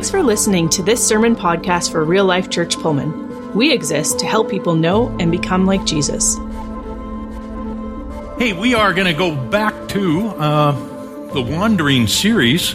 Thanks 0.00 0.10
for 0.10 0.22
listening 0.22 0.70
to 0.70 0.82
this 0.82 1.06
sermon 1.06 1.36
podcast 1.36 1.92
for 1.92 2.02
Real 2.02 2.24
Life 2.24 2.48
Church 2.48 2.74
Pullman. 2.78 3.54
We 3.54 3.70
exist 3.70 4.18
to 4.20 4.26
help 4.26 4.48
people 4.48 4.74
know 4.74 5.14
and 5.20 5.30
become 5.30 5.66
like 5.66 5.84
Jesus. 5.84 6.36
Hey, 8.38 8.54
we 8.58 8.72
are 8.72 8.94
going 8.94 9.08
to 9.08 9.12
go 9.12 9.36
back 9.36 9.74
to 9.88 10.28
uh, 10.28 10.72
the 11.34 11.42
Wandering 11.42 12.06
series. 12.06 12.74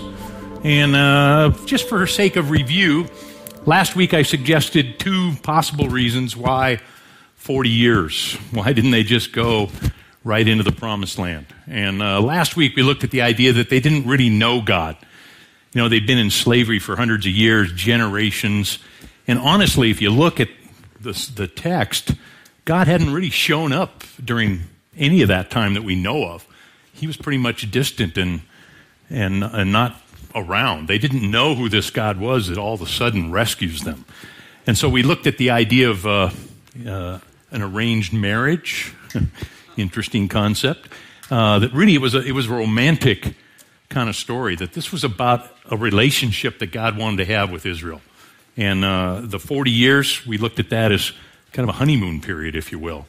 And 0.63 0.95
uh, 0.95 1.49
just 1.65 1.89
for 1.89 2.05
sake 2.05 2.35
of 2.35 2.51
review, 2.51 3.07
last 3.65 3.95
week 3.95 4.13
I 4.13 4.21
suggested 4.21 4.99
two 4.99 5.31
possible 5.41 5.89
reasons 5.89 6.37
why 6.37 6.79
40 7.37 7.69
years. 7.71 8.35
Why 8.51 8.71
didn't 8.71 8.91
they 8.91 9.01
just 9.01 9.33
go 9.33 9.69
right 10.23 10.47
into 10.47 10.63
the 10.63 10.71
promised 10.71 11.17
land? 11.17 11.47
And 11.65 12.03
uh, 12.03 12.21
last 12.21 12.55
week 12.55 12.75
we 12.75 12.83
looked 12.83 13.03
at 13.03 13.09
the 13.09 13.23
idea 13.23 13.51
that 13.53 13.71
they 13.71 13.79
didn't 13.79 14.05
really 14.05 14.29
know 14.29 14.61
God. 14.61 14.95
You 15.75 15.81
know, 15.81 15.89
they've 15.89 16.07
been 16.07 16.17
in 16.17 16.29
slavery 16.29 16.79
for 16.79 16.95
hundreds 16.95 17.25
of 17.25 17.33
years, 17.33 17.69
generations. 17.73 18.79
And 19.27 19.37
honestly, 19.37 19.91
if 19.91 20.01
you 20.01 20.09
look 20.09 20.39
at 20.39 20.47
the, 21.01 21.11
the 21.35 21.49
text, 21.49 22.13
God 22.63 22.87
hadn't 22.87 23.11
really 23.11 23.29
shown 23.29 23.73
up 23.73 24.05
during 24.23 24.61
any 24.95 25.21
of 25.21 25.27
that 25.27 25.51
time 25.51 25.73
that 25.73 25.83
we 25.83 25.95
know 25.95 26.23
of. 26.29 26.47
He 26.93 27.07
was 27.07 27.17
pretty 27.17 27.39
much 27.39 27.69
distant 27.71 28.17
and, 28.17 28.43
and, 29.09 29.43
and 29.43 29.73
not 29.73 30.01
around. 30.33 30.87
They 30.87 30.97
didn't 30.97 31.29
know 31.29 31.55
who 31.55 31.67
this 31.67 31.89
God 31.89 32.21
was 32.21 32.47
that 32.47 32.57
all 32.57 32.75
of 32.75 32.81
a 32.81 32.87
sudden 32.87 33.33
rescues 33.33 33.81
them. 33.81 34.05
And 34.65 34.77
so 34.77 34.87
we 34.87 35.03
looked 35.03 35.27
at 35.27 35.37
the 35.37 35.49
idea 35.49 35.89
of 35.89 36.05
uh, 36.05 36.29
uh, 36.87 37.19
an 37.51 37.61
arranged 37.61 38.13
marriage. 38.13 38.93
Interesting 39.75 40.29
concept. 40.29 40.87
Uh, 41.29 41.59
that 41.59 41.73
really 41.73 41.95
it 41.95 42.01
was 42.01 42.15
a, 42.15 42.21
it 42.23 42.31
was 42.31 42.47
a 42.47 42.53
romantic 42.53 43.35
kind 43.89 44.09
of 44.09 44.15
story. 44.15 44.55
That 44.55 44.73
this 44.73 44.91
was 44.91 45.03
about 45.03 45.49
a 45.69 45.77
relationship 45.77 46.59
that 46.59 46.71
God 46.71 46.97
wanted 46.97 47.17
to 47.17 47.33
have 47.33 47.51
with 47.51 47.65
Israel. 47.65 48.01
And 48.57 48.85
uh, 48.85 49.21
the 49.23 49.39
40 49.39 49.71
years, 49.71 50.25
we 50.25 50.37
looked 50.37 50.59
at 50.59 50.69
that 50.69 50.91
as 50.91 51.11
kind 51.51 51.67
of 51.69 51.75
a 51.75 51.77
honeymoon 51.77 52.21
period, 52.21 52.55
if 52.55 52.71
you 52.71 52.79
will. 52.79 53.05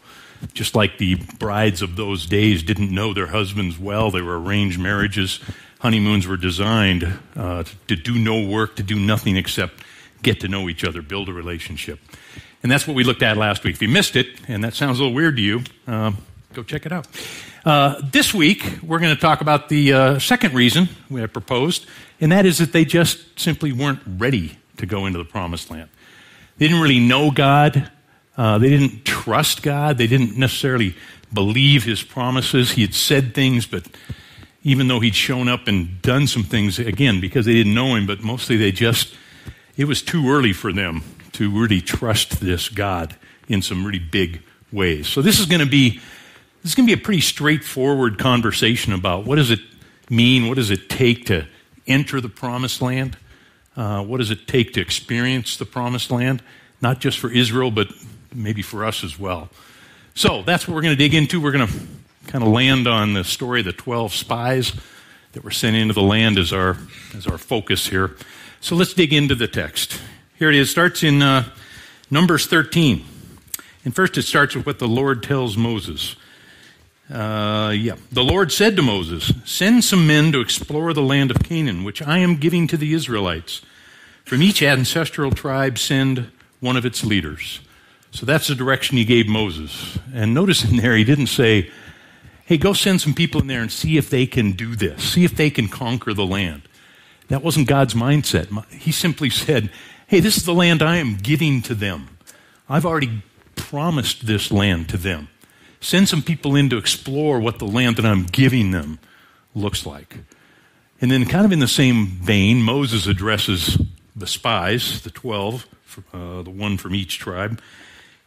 Just 0.52 0.74
like 0.74 0.98
the 0.98 1.16
brides 1.38 1.82
of 1.82 1.97
those 1.97 2.27
days 2.27 2.62
didn't 2.62 2.91
know 2.91 3.14
their 3.14 3.28
husbands 3.28 3.78
well, 3.78 4.10
they 4.10 4.20
were 4.20 4.41
arranged 4.41 4.78
marriages. 4.78 5.41
Honeymoons 5.80 6.27
were 6.27 6.36
designed 6.36 7.19
uh, 7.36 7.64
to 7.86 7.97
do 7.97 8.19
no 8.19 8.47
work, 8.47 8.77
to 8.77 8.82
do 8.82 8.98
nothing 8.98 9.36
except 9.36 9.82
get 10.22 10.41
to 10.41 10.48
know 10.48 10.69
each 10.69 10.84
other, 10.84 11.02
build 11.02 11.28
a 11.28 11.32
relationship. 11.32 12.00
And 12.62 12.72
that's 12.72 12.86
what 12.86 12.97
we 12.97 13.04
looked 13.04 13.22
at 13.22 13.36
last 13.36 13.64
week. 13.64 13.74
If 13.74 13.82
you 13.82 13.88
missed 13.88 14.16
it, 14.16 14.27
and 14.48 14.64
that 14.64 14.74
sounds 14.74 14.98
a 14.98 15.02
little 15.02 15.14
weird 15.14 15.36
to 15.36 15.42
you, 15.42 15.62
uh, 15.86 16.12
go 16.52 16.62
check 16.62 16.86
it 16.86 16.92
out. 16.92 17.06
Uh, 17.67 18.00
this 18.12 18.33
week, 18.33 18.78
we're 18.81 19.00
going 19.00 19.12
to 19.12 19.20
talk 19.20 19.41
about 19.41 19.69
the 19.69 19.92
uh, 19.92 20.19
second 20.20 20.55
reason 20.55 20.89
we 21.11 21.20
have 21.20 21.33
proposed, 21.33 21.84
and 22.20 22.31
that 22.31 22.47
is 22.47 22.59
that 22.59 22.70
they 22.72 22.84
just 22.84 23.41
simply 23.41 23.72
weren't 23.72 23.98
ready 24.06 24.56
to 24.77 24.86
go 24.86 25.05
into 25.05 25.19
the 25.19 25.25
promised 25.25 25.69
land. 25.69 25.89
They 26.59 26.69
didn't 26.69 26.81
really 26.81 27.00
know 27.00 27.33
God. 27.33 27.91
Uh, 28.37 28.59
they 28.59 28.69
didn't 28.69 29.05
trust 29.05 29.64
God. 29.64 29.98
They 29.98 30.06
didn't 30.06 30.39
necessarily 30.39 30.94
believe 31.34 31.83
his 31.83 32.05
promises. 32.05 32.70
He 32.70 32.83
had 32.83 32.94
said 32.94 33.34
things, 33.34 33.67
but 33.67 33.89
even 34.62 34.87
though 34.87 35.00
he'd 35.00 35.17
shown 35.17 35.48
up 35.48 35.67
and 35.67 36.00
done 36.03 36.28
some 36.28 36.44
things, 36.44 36.78
again, 36.78 37.20
because 37.20 37.47
they 37.47 37.55
didn't 37.55 37.75
know 37.75 37.97
him, 37.97 38.06
but 38.06 38.20
mostly 38.20 38.56
they 38.56 38.70
just, 38.70 39.12
it 39.77 39.87
was 39.87 40.03
too 40.03 40.31
early 40.31 40.53
for 40.53 40.72
them 40.72 41.03
to 41.33 41.50
really 41.50 41.81
trust 41.81 42.39
this 42.39 42.69
God 42.69 43.17
in 43.48 43.61
some 43.61 43.84
really 43.84 43.98
big 43.98 44.41
ways. 44.70 45.09
So 45.09 45.20
this 45.20 45.41
is 45.41 45.47
going 45.47 45.62
to 45.62 45.67
be, 45.67 46.00
this 46.67 46.72
is 46.72 46.75
going 46.75 46.89
to 46.89 46.97
be 46.97 47.00
a 47.00 47.05
pretty 47.05 47.20
straightforward 47.20 48.19
conversation 48.19 48.92
about 48.92 49.25
what 49.25 49.36
does 49.36 49.53
it 49.53 49.61
mean, 50.11 50.48
what 50.48 50.56
does 50.56 50.72
it 50.72 50.91
take 50.91 51.27
to 51.27 51.47
enter 51.86 52.20
the 52.20 52.28
promised 52.28 52.82
land, 52.82 53.16
uh, 53.77 54.03
what 54.03 54.16
does 54.16 54.32
it 54.32 54.49
take 54.49 54.72
to 54.72 54.81
experience 54.81 55.59
the 55.59 55.65
promised 55.65 56.10
land, 56.10 56.43
not 56.81 56.99
just 56.99 57.21
for 57.21 57.31
Israel, 57.31 57.71
but 57.71 57.87
maybe 58.34 58.62
for 58.62 58.84
us 58.84 59.04
as 59.04 59.16
well. 59.16 59.49
So 60.16 60.43
that's 60.43 60.66
what 60.66 60.75
we're 60.75 60.82
going 60.82 60.97
to 60.97 60.99
dig 60.99 61.15
into. 61.15 61.41
We're 61.41 61.53
going 61.53 61.69
to 61.69 61.72
kind 62.27 62.43
of 62.43 62.50
land 62.50 62.88
on 62.88 63.15
the 63.15 63.22
story 63.22 63.60
of 63.60 63.66
the 63.66 63.72
12 63.72 64.12
spies 64.12 64.72
that 65.34 65.44
were 65.44 65.53
sent 65.53 65.77
into 65.77 65.94
the 65.94 66.03
land 66.03 66.37
as 66.37 66.53
our, 66.53 66.78
as 67.16 67.28
our 67.28 67.38
focus 67.38 67.87
here. 67.87 68.16
So 68.60 68.75
let's 68.75 68.93
dig 68.93 69.12
into 69.12 69.37
the 69.37 69.47
text. 69.47 70.00
Here 70.37 70.50
it 70.50 70.56
is. 70.56 70.66
It 70.66 70.72
starts 70.72 71.04
in 71.04 71.22
uh, 71.22 71.48
Numbers 72.10 72.48
13. 72.48 73.04
And 73.84 73.94
first 73.94 74.19
it 74.19 74.22
starts 74.22 74.56
with 74.56 74.66
what 74.66 74.81
the 74.81 74.88
Lord 74.88 75.22
tells 75.22 75.56
Moses. 75.56 76.16
Uh, 77.11 77.72
yeah. 77.77 77.94
The 78.11 78.25
Lord 78.25 78.50
said 78.50 78.77
to 78.77 78.83
Moses, 78.83 79.33
Send 79.44 79.84
some 79.84 80.06
men 80.06 80.33
to 80.33 80.41
explore 80.41 80.93
the 80.93 81.03
land 81.03 81.31
of 81.31 81.39
Canaan, 81.43 81.84
which 81.84 82.03
I 82.03 82.19
am 82.19 82.37
giving 82.37 82.67
to 82.69 82.77
the 82.77 82.94
Israelites. 82.94 83.62
From 84.25 84.43
each 84.43 84.62
ancestral 84.62 85.31
tribe, 85.31 85.78
send 85.78 86.31
one 86.61 86.77
of 86.77 86.84
its 86.84 87.05
leaders. 87.05 87.61
So 88.11 88.27
that's 88.27 88.49
the 88.49 88.55
direction 88.55 88.97
he 88.97 89.05
gave 89.05 89.28
Moses. 89.28 89.99
And 90.12 90.34
notice 90.34 90.65
in 90.65 90.78
there, 90.78 90.97
he 90.97 91.05
didn't 91.05 91.28
say, 91.28 91.71
hey, 92.45 92.56
go 92.56 92.72
send 92.72 93.00
some 93.00 93.15
people 93.15 93.41
in 93.41 93.47
there 93.47 93.61
and 93.61 93.71
see 93.71 93.99
if 93.99 94.11
they 94.11 94.27
can 94.27 94.53
do 94.53 94.75
this, 94.75 95.12
see 95.12 95.25
if 95.25 95.37
they 95.37 95.50
can 95.50 95.69
conquer 95.69 96.15
the 96.15 96.27
land. 96.27 96.62
That 97.28 97.43
wasn't 97.43 97.69
God's 97.69 97.95
mindset. 97.95 98.65
He 98.71 98.91
simply 98.91 99.31
said, 99.31 99.71
hey, 100.06 100.21
this 100.21 100.37
is 100.37 100.45
the 100.45 100.55
land 100.55 100.83
I 100.83 100.97
am 100.97 101.16
giving 101.16 101.61
to 101.62 101.75
them. 101.75 102.09
I've 102.69 102.87
already 102.87 103.22
promised 103.55 104.27
this 104.27 104.50
land 104.50 104.89
to 104.91 104.97
them. 104.97 105.28
Send 105.86 106.08
some 106.08 106.20
people 106.20 106.56
in 106.56 106.69
to 106.70 106.78
explore 106.78 107.38
what 107.38 107.60
the 107.60 107.64
land 107.64 107.94
that 107.94 108.04
I'm 108.04 108.24
giving 108.24 108.72
them 108.72 108.98
looks 109.54 109.86
like. 109.86 110.16
And 111.00 111.12
then, 111.12 111.24
kind 111.26 111.47
of 111.47 111.52
in 111.52 111.60
the 111.60 111.69
same 111.69 112.08
vein, 112.08 112.60
Moses 112.60 113.06
addresses 113.06 113.80
the 114.16 114.26
spies, 114.26 115.02
the 115.02 115.12
12, 115.12 115.64
uh, 116.12 116.42
the 116.42 116.50
one 116.50 116.76
from 116.76 116.92
each 116.97 117.20
tribe. 117.20 117.62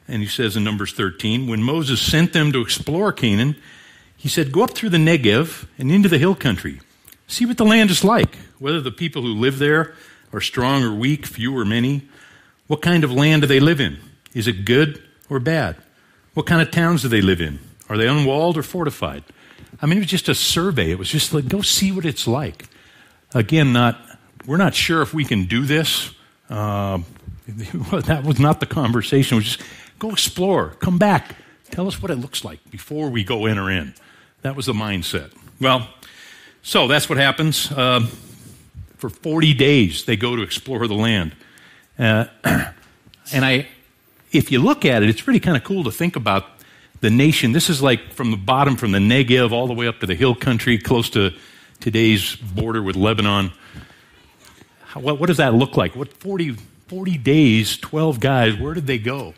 And 0.08 0.22
he 0.22 0.28
says 0.30 0.56
in 0.56 0.64
Numbers 0.64 0.94
13, 0.94 1.48
when 1.48 1.62
Moses 1.62 2.00
sent 2.00 2.32
them 2.32 2.54
to 2.54 2.62
explore 2.62 3.12
Canaan, 3.12 3.58
he 4.16 4.30
said, 4.30 4.54
Go 4.54 4.64
up 4.64 4.72
through 4.72 4.92
the 4.92 4.98
Negev 4.98 5.68
and 5.78 5.92
into 5.92 6.08
the 6.08 6.18
hill 6.18 6.36
country. 6.36 6.80
See 7.28 7.46
what 7.46 7.58
the 7.58 7.66
land 7.66 7.92
is 7.92 8.06
like, 8.06 8.38
whether 8.60 8.80
the 8.80 8.90
people 8.90 9.24
who 9.24 9.34
live 9.34 9.60
there 9.60 9.96
are 10.32 10.40
strong 10.40 10.82
or 10.82 10.96
weak, 10.96 11.26
few 11.26 11.58
or 11.58 11.66
many. 11.66 12.08
What 12.68 12.82
kind 12.82 13.04
of 13.04 13.12
land 13.12 13.42
do 13.42 13.50
they 13.50 13.60
live 13.60 13.82
in? 13.82 14.00
Is 14.34 14.48
it 14.48 14.64
good 14.64 15.04
or 15.30 15.42
bad? 15.42 15.76
What 16.40 16.46
kind 16.46 16.62
of 16.62 16.72
towns 16.72 17.02
do 17.02 17.10
they 17.10 17.20
live 17.20 17.42
in? 17.42 17.60
Are 17.90 17.98
they 17.98 18.08
unwalled 18.08 18.56
or 18.56 18.64
fortified? 18.64 19.26
I 19.82 19.86
mean, 19.86 19.98
it 19.98 20.00
was 20.00 20.08
just 20.08 20.30
a 20.30 20.34
survey. 20.34 20.90
It 20.90 20.98
was 20.98 21.10
just 21.10 21.34
like, 21.34 21.50
go 21.50 21.62
see 21.62 21.92
what 21.92 22.06
it's 22.06 22.30
like. 22.30 22.70
Again, 23.34 23.74
not, 23.74 24.00
we're 24.46 24.56
not 24.56 24.74
sure 24.74 25.02
if 25.02 25.14
we 25.14 25.26
can 25.26 25.48
do 25.48 25.66
this. 25.66 26.14
Uh, 26.50 27.00
that 28.06 28.24
was 28.24 28.40
not 28.40 28.62
the 28.62 28.66
conversation. 28.66 29.36
It 29.36 29.40
was 29.40 29.58
just 29.58 29.70
Go 30.00 30.12
explore. 30.12 30.70
Come 30.80 30.98
back. 30.98 31.36
Tell 31.72 31.90
us 31.90 32.02
what 32.02 32.10
it 32.10 32.16
looks 32.16 32.46
like 32.46 32.60
before 32.72 33.10
we 33.10 33.26
go 33.26 33.46
in 33.46 33.58
or 33.58 33.70
in. 33.70 33.94
That 34.44 34.56
was 34.56 34.68
the 34.68 34.72
mindset. 34.72 35.34
Well, 35.60 35.90
so 36.62 36.88
that's 36.88 37.10
what 37.10 37.18
happens. 37.18 37.70
Uh, 37.70 38.08
for 38.96 39.10
40 39.10 39.54
days, 39.56 40.06
they 40.06 40.16
go 40.16 40.38
to 40.38 40.42
explore 40.42 40.88
the 40.88 40.94
land. 40.94 41.36
Uh, 42.00 42.28
and 43.34 43.44
I, 43.44 43.68
if 44.32 44.52
you 44.52 44.60
look 44.60 44.86
at 44.86 45.04
it, 45.04 45.10
it's 45.10 45.28
really 45.28 45.40
kind 45.40 45.58
of 45.58 45.64
cool 45.64 45.84
to 45.84 45.92
think 45.92 46.16
about 46.16 46.46
the 47.02 47.10
nation. 47.10 47.52
This 47.52 47.70
is 47.70 47.82
like 47.82 48.14
from 48.14 48.32
the 48.32 48.38
bottom, 48.38 48.76
from 48.76 48.92
the 48.92 49.00
Negev 49.00 49.52
all 49.52 49.68
the 49.68 49.74
way 49.74 49.88
up 49.88 50.00
to 50.00 50.06
the 50.06 50.16
hill 50.16 50.36
country, 50.36 50.78
close 50.78 51.10
to 51.12 51.34
today's 51.80 52.36
border 52.36 52.82
with 52.84 52.96
Lebanon. 52.96 53.52
What, 54.94 55.20
what, 55.20 55.28
does 55.28 55.38
that 55.38 55.54
look 55.54 55.78
like? 55.78 55.96
What 55.96 56.12
40, 56.14 56.58
40 56.88 57.18
days, 57.18 57.78
12 57.78 58.20
guys, 58.20 58.56
where 58.58 58.74
did 58.74 58.88
they 58.88 58.98
go? 58.98 59.34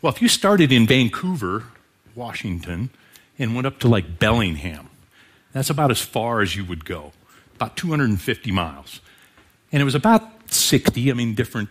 Well, 0.00 0.12
if 0.12 0.22
you 0.22 0.28
started 0.28 0.72
in 0.72 0.86
Vancouver, 0.86 1.64
Washington, 2.14 2.90
and 3.38 3.54
went 3.54 3.66
up 3.66 3.78
to 3.80 3.88
like 3.88 4.18
Bellingham, 4.18 4.88
that's 5.52 5.70
about 5.70 5.90
as 5.90 6.00
far 6.00 6.40
as 6.40 6.56
you 6.56 6.64
would 6.64 6.84
go, 6.84 7.12
about 7.56 7.76
250 7.76 8.50
miles. 8.52 9.00
And 9.70 9.80
it 9.80 9.84
was 9.84 9.94
about 9.94 10.52
60, 10.52 11.10
I 11.10 11.14
mean, 11.14 11.34
different, 11.34 11.68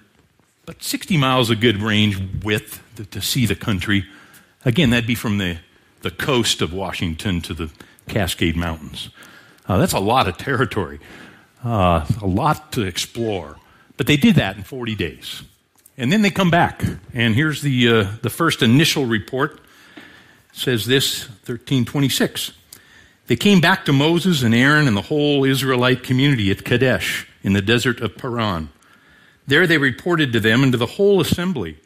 but 0.71 0.81
60 0.81 1.17
miles 1.17 1.49
a 1.49 1.55
good 1.57 1.81
range 1.81 2.17
width 2.45 2.81
to, 2.95 3.03
to 3.03 3.21
see 3.21 3.45
the 3.45 3.55
country. 3.55 4.05
Again, 4.63 4.91
that'd 4.91 5.05
be 5.05 5.15
from 5.15 5.37
the, 5.37 5.57
the 6.01 6.11
coast 6.11 6.61
of 6.61 6.71
Washington 6.71 7.41
to 7.41 7.53
the 7.53 7.69
Cascade 8.07 8.55
Mountains. 8.55 9.09
Uh, 9.67 9.79
that's 9.79 9.91
a 9.91 9.99
lot 9.99 10.29
of 10.29 10.37
territory, 10.37 11.01
uh, 11.65 12.07
a 12.21 12.25
lot 12.25 12.71
to 12.71 12.83
explore. 12.83 13.57
But 13.97 14.07
they 14.07 14.15
did 14.15 14.35
that 14.35 14.55
in 14.55 14.63
40 14.63 14.95
days. 14.95 15.43
And 15.97 16.09
then 16.09 16.21
they 16.21 16.29
come 16.29 16.49
back. 16.49 16.85
And 17.13 17.35
here's 17.35 17.61
the, 17.61 17.89
uh, 17.89 18.07
the 18.21 18.29
first 18.29 18.61
initial 18.61 19.05
report. 19.05 19.59
It 19.97 20.03
says 20.53 20.85
this 20.85 21.27
1326. 21.27 22.53
They 23.27 23.35
came 23.35 23.59
back 23.59 23.83
to 23.83 23.91
Moses 23.91 24.41
and 24.41 24.55
Aaron 24.55 24.87
and 24.87 24.95
the 24.95 25.01
whole 25.01 25.43
Israelite 25.43 26.01
community 26.01 26.49
at 26.49 26.63
Kadesh 26.63 27.27
in 27.43 27.51
the 27.51 27.61
desert 27.61 27.99
of 27.99 28.15
Paran. 28.15 28.69
There 29.51 29.67
they 29.67 29.77
reported 29.77 30.31
to 30.31 30.39
them 30.39 30.63
and 30.63 30.71
to 30.71 30.77
the 30.77 30.85
whole 30.85 31.19
assembly 31.19 31.77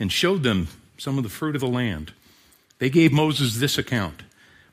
and 0.00 0.10
showed 0.10 0.42
them 0.42 0.66
some 0.98 1.16
of 1.16 1.22
the 1.22 1.30
fruit 1.30 1.54
of 1.54 1.60
the 1.60 1.68
land. 1.68 2.12
They 2.80 2.90
gave 2.90 3.12
Moses 3.12 3.58
this 3.58 3.78
account 3.78 4.24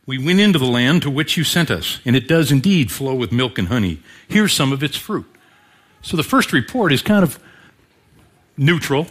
We 0.08 0.18
went 0.18 0.40
into 0.40 0.58
the 0.58 0.66
land 0.66 1.04
to 1.04 1.12
which 1.12 1.38
you 1.38 1.44
sent 1.44 1.70
us, 1.70 2.00
and 2.04 2.16
it 2.16 2.28
does 2.28 2.52
indeed 2.52 2.92
flow 2.92 3.14
with 3.14 3.32
milk 3.32 3.60
and 3.60 3.68
honey. 3.68 4.00
Here's 4.28 4.54
some 4.54 4.74
of 4.74 4.82
its 4.82 4.98
fruit. 4.98 5.28
So 6.02 6.18
the 6.18 6.24
first 6.24 6.52
report 6.52 6.92
is 6.92 7.04
kind 7.04 7.22
of 7.22 7.38
neutral, 8.58 9.06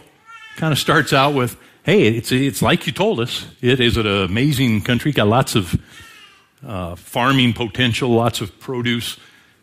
kind 0.57 0.73
of 0.73 0.77
starts 0.77 1.13
out 1.13 1.33
with, 1.33 1.55
hey, 1.83 2.09
it's, 2.09 2.33
it's 2.33 2.61
like 2.61 2.85
you 2.85 2.91
told 2.91 3.21
us. 3.21 3.45
It 3.61 3.79
is 3.79 3.95
an 3.95 4.07
amazing 4.07 4.81
country, 4.81 5.13
got 5.13 5.29
lots 5.29 5.55
of 5.55 5.81
uh, 6.67 6.95
farming 6.97 7.53
potential, 7.53 8.09
lots 8.09 8.41
of 8.41 8.59
produce, 8.59 9.17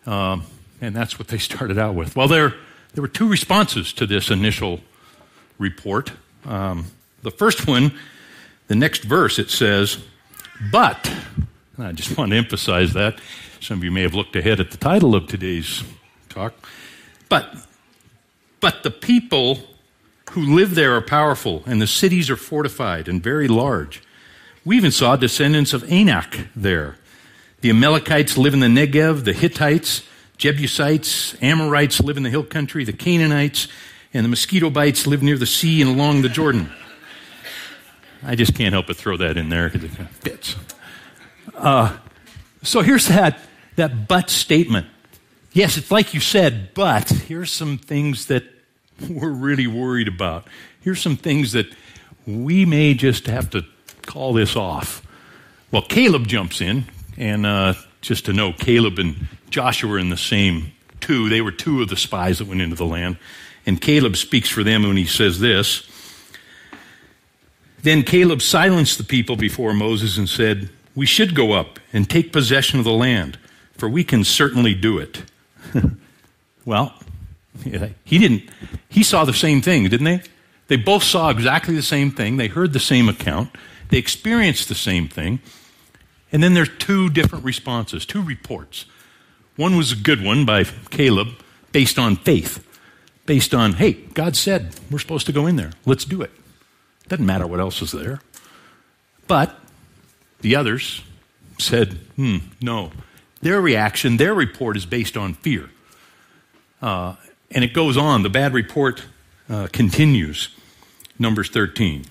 um, 0.06 0.44
and 0.80 0.96
that's 0.96 1.18
what 1.18 1.28
they 1.28 1.36
started 1.36 1.76
out 1.76 1.94
with. 1.94 2.16
Well, 2.16 2.28
there, 2.28 2.54
there 2.94 3.02
were 3.02 3.08
two 3.08 3.28
responses 3.28 3.92
to 3.94 4.06
this 4.06 4.30
initial 4.30 4.80
report. 5.58 6.12
Um, 6.44 6.86
the 7.22 7.30
first 7.30 7.66
one, 7.66 7.92
the 8.68 8.74
next 8.74 9.02
verse, 9.02 9.38
it 9.38 9.50
says, 9.50 9.98
But, 10.72 11.12
I 11.78 11.92
just 11.92 12.16
want 12.16 12.30
to 12.30 12.36
emphasize 12.36 12.92
that. 12.94 13.18
Some 13.60 13.78
of 13.78 13.84
you 13.84 13.90
may 13.90 14.02
have 14.02 14.14
looked 14.14 14.36
ahead 14.36 14.60
at 14.60 14.70
the 14.70 14.76
title 14.76 15.14
of 15.14 15.26
today's 15.26 15.82
talk. 16.28 16.54
But, 17.28 17.54
but 18.60 18.82
the 18.82 18.90
people 18.90 19.60
who 20.30 20.54
live 20.54 20.74
there 20.74 20.94
are 20.94 21.00
powerful, 21.00 21.62
and 21.66 21.80
the 21.80 21.86
cities 21.86 22.30
are 22.30 22.36
fortified 22.36 23.08
and 23.08 23.22
very 23.22 23.48
large. 23.48 24.02
We 24.64 24.76
even 24.76 24.92
saw 24.92 25.16
descendants 25.16 25.72
of 25.72 25.90
Anak 25.90 26.48
there. 26.54 26.96
The 27.60 27.70
Amalekites 27.70 28.36
live 28.36 28.54
in 28.54 28.60
the 28.60 28.66
Negev, 28.66 29.24
the 29.24 29.32
Hittites, 29.32 30.02
Jebusites, 30.38 31.36
Amorites 31.42 32.00
live 32.00 32.16
in 32.16 32.22
the 32.22 32.30
hill 32.30 32.44
country, 32.44 32.84
the 32.84 32.92
Canaanites, 32.92 33.68
and 34.14 34.24
the 34.24 34.28
mosquito 34.28 34.70
bites 34.70 35.06
live 35.06 35.22
near 35.22 35.36
the 35.36 35.46
sea 35.46 35.82
and 35.82 35.90
along 35.90 36.22
the 36.22 36.28
Jordan. 36.28 36.70
I 38.22 38.34
just 38.34 38.54
can't 38.54 38.72
help 38.72 38.86
but 38.86 38.96
throw 38.96 39.16
that 39.16 39.36
in 39.36 39.48
there 39.48 39.68
because 39.68 39.84
it 39.84 39.96
kind 39.96 40.08
of 40.08 40.16
fits. 40.16 40.56
Uh, 41.54 41.96
so 42.62 42.82
here's 42.82 43.08
that, 43.08 43.38
that 43.76 44.08
but 44.08 44.30
statement. 44.30 44.86
Yes, 45.52 45.76
it's 45.76 45.90
like 45.90 46.14
you 46.14 46.20
said, 46.20 46.72
but 46.74 47.08
here's 47.08 47.50
some 47.50 47.78
things 47.78 48.26
that 48.26 48.44
we're 49.08 49.30
really 49.30 49.66
worried 49.66 50.08
about. 50.08 50.46
Here's 50.80 51.00
some 51.00 51.16
things 51.16 51.52
that 51.52 51.66
we 52.26 52.64
may 52.64 52.94
just 52.94 53.26
have 53.26 53.50
to 53.50 53.64
call 54.02 54.32
this 54.32 54.56
off. 54.56 55.04
Well, 55.70 55.82
Caleb 55.82 56.26
jumps 56.26 56.60
in, 56.60 56.84
and 57.16 57.44
uh, 57.44 57.74
just 58.00 58.24
to 58.26 58.32
know, 58.32 58.52
Caleb 58.52 58.98
and 58.98 59.28
Joshua 59.50 59.92
are 59.92 59.98
in 59.98 60.10
the 60.10 60.16
same 60.16 60.72
two. 61.00 61.28
They 61.28 61.40
were 61.40 61.52
two 61.52 61.82
of 61.82 61.88
the 61.88 61.96
spies 61.96 62.38
that 62.38 62.48
went 62.48 62.60
into 62.60 62.76
the 62.76 62.86
land. 62.86 63.18
And 63.66 63.80
Caleb 63.80 64.16
speaks 64.16 64.48
for 64.48 64.62
them 64.62 64.82
when 64.82 64.96
he 64.96 65.06
says 65.06 65.40
this. 65.40 65.86
Then 67.82 68.02
Caleb 68.02 68.42
silenced 68.42 68.98
the 68.98 69.04
people 69.04 69.36
before 69.36 69.72
Moses 69.72 70.18
and 70.18 70.28
said, 70.28 70.70
We 70.94 71.06
should 71.06 71.34
go 71.34 71.52
up 71.52 71.78
and 71.92 72.08
take 72.08 72.32
possession 72.32 72.78
of 72.78 72.84
the 72.84 72.92
land, 72.92 73.38
for 73.76 73.88
we 73.88 74.04
can 74.04 74.24
certainly 74.24 74.74
do 74.74 74.98
it. 74.98 75.22
well, 76.64 76.94
he 78.04 78.18
didn't, 78.18 78.44
he 78.88 79.02
saw 79.02 79.24
the 79.24 79.34
same 79.34 79.62
thing, 79.62 79.84
didn't 79.84 80.04
they? 80.04 80.22
They 80.68 80.76
both 80.76 81.02
saw 81.02 81.30
exactly 81.30 81.74
the 81.74 81.82
same 81.82 82.10
thing. 82.10 82.36
They 82.36 82.48
heard 82.48 82.72
the 82.72 82.80
same 82.80 83.08
account. 83.08 83.50
They 83.88 83.98
experienced 83.98 84.68
the 84.68 84.74
same 84.74 85.08
thing. 85.08 85.40
And 86.30 86.42
then 86.42 86.54
there's 86.54 86.70
two 86.78 87.08
different 87.08 87.44
responses, 87.44 88.04
two 88.04 88.22
reports. 88.22 88.84
One 89.56 89.76
was 89.76 89.92
a 89.92 89.96
good 89.96 90.22
one 90.22 90.44
by 90.44 90.64
Caleb, 90.64 91.28
based 91.72 91.98
on 91.98 92.16
faith, 92.16 92.64
based 93.26 93.54
on, 93.54 93.74
hey, 93.74 93.92
God 93.92 94.36
said 94.36 94.74
we're 94.90 94.98
supposed 94.98 95.26
to 95.26 95.32
go 95.32 95.46
in 95.46 95.56
there. 95.56 95.72
Let's 95.84 96.04
do 96.04 96.22
it. 96.22 96.30
Doesn't 97.08 97.26
matter 97.26 97.46
what 97.46 97.60
else 97.60 97.80
is 97.82 97.92
there. 97.92 98.20
But 99.26 99.58
the 100.40 100.56
others 100.56 101.02
said, 101.58 101.94
hmm, 102.16 102.38
no. 102.60 102.92
Their 103.40 103.60
reaction, 103.60 104.16
their 104.16 104.34
report 104.34 104.76
is 104.76 104.86
based 104.86 105.16
on 105.16 105.34
fear. 105.34 105.70
Uh, 106.82 107.16
and 107.50 107.64
it 107.64 107.72
goes 107.72 107.96
on. 107.96 108.22
The 108.22 108.30
bad 108.30 108.52
report 108.52 109.04
uh, 109.48 109.68
continues. 109.72 110.50
Numbers 111.18 111.48
13. 111.50 112.04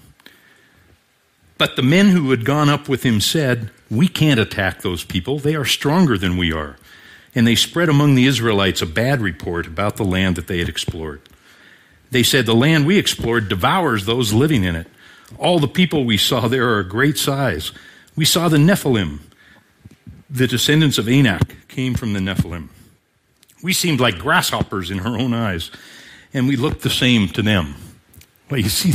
But 1.57 1.75
the 1.75 1.81
men 1.81 2.09
who 2.09 2.29
had 2.31 2.45
gone 2.45 2.69
up 2.69 2.89
with 2.89 3.03
him 3.03 3.21
said, 3.21 3.71
We 3.89 4.07
can't 4.07 4.39
attack 4.39 4.81
those 4.81 5.03
people. 5.03 5.39
They 5.39 5.55
are 5.55 5.65
stronger 5.65 6.17
than 6.17 6.37
we 6.37 6.51
are. 6.51 6.77
And 7.33 7.45
they 7.45 7.55
spread 7.55 7.89
among 7.89 8.15
the 8.15 8.25
Israelites 8.25 8.81
a 8.81 8.87
bad 8.87 9.21
report 9.21 9.67
about 9.67 9.97
the 9.97 10.05
land 10.05 10.35
that 10.35 10.47
they 10.47 10.59
had 10.59 10.69
explored. 10.69 11.21
They 12.11 12.23
said, 12.23 12.45
The 12.45 12.55
land 12.55 12.85
we 12.85 12.97
explored 12.97 13.49
devours 13.49 14.05
those 14.05 14.33
living 14.33 14.63
in 14.63 14.75
it. 14.75 14.87
All 15.37 15.59
the 15.59 15.67
people 15.67 16.05
we 16.05 16.17
saw 16.17 16.47
there 16.47 16.67
are 16.69 16.79
a 16.79 16.87
great 16.87 17.17
size. 17.17 17.71
We 18.15 18.25
saw 18.25 18.49
the 18.49 18.57
Nephilim. 18.57 19.19
The 20.29 20.47
descendants 20.47 20.97
of 20.97 21.07
Anak 21.07 21.67
came 21.67 21.93
from 21.93 22.13
the 22.13 22.19
Nephilim. 22.19 22.69
We 23.61 23.73
seemed 23.73 23.99
like 23.99 24.19
grasshoppers 24.19 24.91
in 24.91 24.99
her 24.99 25.17
own 25.17 25.33
eyes, 25.33 25.71
and 26.33 26.47
we 26.47 26.55
looked 26.55 26.81
the 26.81 26.89
same 26.89 27.29
to 27.29 27.41
them. 27.41 27.75
Well, 28.49 28.59
you 28.59 28.69
see, 28.69 28.93